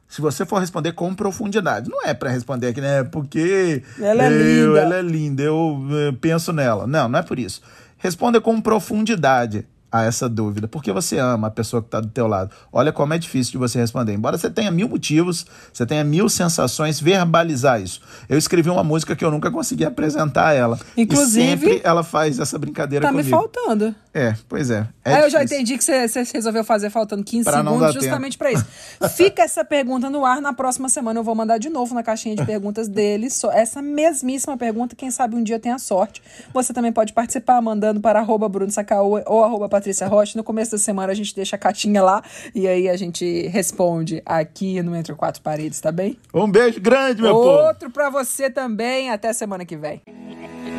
Se 0.08 0.20
você 0.22 0.46
for 0.46 0.58
responder 0.58 0.92
com 0.92 1.14
profundidade, 1.14 1.90
não 1.90 2.02
é 2.04 2.14
para 2.14 2.30
responder 2.30 2.68
aqui, 2.68 2.80
né? 2.80 3.04
Porque 3.04 3.82
Ela 4.00 4.24
é 4.24 4.28
eu, 4.32 4.68
linda. 4.68 4.80
ela 4.80 4.94
é 4.96 5.02
linda, 5.02 5.42
eu, 5.42 5.78
eh, 5.90 6.14
penso 6.20 6.52
nela. 6.52 6.86
Não, 6.86 7.08
não 7.08 7.18
é 7.18 7.22
por 7.22 7.38
isso. 7.38 7.60
Responda 7.98 8.40
com 8.40 8.58
profundidade 8.60 9.66
a 9.90 10.04
essa 10.04 10.28
dúvida, 10.28 10.68
porque 10.68 10.92
você 10.92 11.18
ama 11.18 11.48
a 11.48 11.50
pessoa 11.50 11.80
que 11.80 11.88
está 11.88 11.98
do 12.00 12.08
teu 12.08 12.26
lado. 12.26 12.50
Olha 12.70 12.92
como 12.92 13.14
é 13.14 13.18
difícil 13.18 13.52
de 13.52 13.58
você 13.58 13.78
responder. 13.78 14.12
Embora 14.12 14.36
você 14.36 14.50
tenha 14.50 14.70
mil 14.70 14.86
motivos, 14.86 15.46
você 15.72 15.86
tenha 15.86 16.04
mil 16.04 16.28
sensações, 16.28 17.00
verbalizar 17.00 17.80
isso. 17.80 18.00
Eu 18.28 18.36
escrevi 18.36 18.68
uma 18.68 18.84
música 18.84 19.16
que 19.16 19.24
eu 19.24 19.30
nunca 19.30 19.50
consegui 19.50 19.86
apresentar 19.86 20.48
a 20.48 20.52
ela. 20.52 20.78
Inclusive, 20.94 21.40
e 21.54 21.58
sempre 21.70 21.80
ela 21.82 22.02
faz 22.04 22.38
essa 22.38 22.58
brincadeira 22.58 23.06
Tá 23.06 23.12
me 23.12 23.18
comigo. 23.22 23.30
faltando. 23.34 23.94
É, 24.12 24.34
pois 24.48 24.70
é. 24.70 24.86
é 25.04 25.14
Aí 25.14 25.22
eu 25.22 25.30
já 25.30 25.42
entendi 25.42 25.76
que 25.76 25.84
você, 25.84 26.06
resolveu 26.32 26.64
fazer 26.64 26.90
faltando 26.90 27.22
15 27.22 27.44
Pra 27.44 27.58
segundos 27.58 27.94
justamente 27.94 28.38
pra 28.38 28.52
isso. 28.52 28.64
Fica 29.16 29.42
essa 29.42 29.64
pergunta 29.64 30.08
no 30.08 30.24
ar. 30.24 30.40
Na 30.40 30.52
próxima 30.52 30.88
semana 30.88 31.20
eu 31.20 31.24
vou 31.24 31.34
mandar 31.34 31.58
de 31.58 31.68
novo 31.68 31.94
na 31.94 32.02
caixinha 32.02 32.34
de 32.34 32.44
perguntas 32.44 32.88
dele. 32.88 33.30
só 33.30 33.50
essa 33.52 33.82
mesmíssima 33.82 34.56
pergunta. 34.56 34.96
Quem 34.96 35.10
sabe 35.10 35.36
um 35.36 35.42
dia 35.42 35.58
tenha 35.58 35.78
sorte. 35.78 36.22
Você 36.52 36.72
também 36.72 36.92
pode 36.92 37.12
participar 37.12 37.60
mandando 37.60 38.00
para 38.00 38.18
arroba 38.18 38.48
Bruno 38.48 38.70
Sacaúa 38.70 39.22
ou 39.26 39.44
arroba 39.44 39.68
Patrícia 39.68 40.06
Rocha. 40.06 40.36
No 40.36 40.44
começo 40.44 40.72
da 40.72 40.78
semana 40.78 41.12
a 41.12 41.14
gente 41.14 41.34
deixa 41.34 41.56
a 41.56 41.58
caixinha 41.58 42.02
lá 42.02 42.22
e 42.54 42.66
aí 42.66 42.88
a 42.88 42.96
gente 42.96 43.46
responde 43.48 44.22
aqui 44.24 44.82
no 44.82 44.96
Entre 44.96 45.14
Quatro 45.14 45.42
Paredes, 45.42 45.80
tá 45.80 45.92
bem? 45.92 46.18
Um 46.32 46.50
beijo 46.50 46.80
grande, 46.80 47.22
meu 47.22 47.34
povo. 47.34 47.66
Outro 47.66 47.90
pra 47.90 48.10
você 48.10 48.50
também. 48.50 49.10
Até 49.10 49.32
semana 49.32 49.64
que 49.64 49.76
vem. 49.76 50.02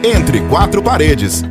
Entre 0.04 0.40
quatro 0.48 0.82
paredes. 0.82 1.44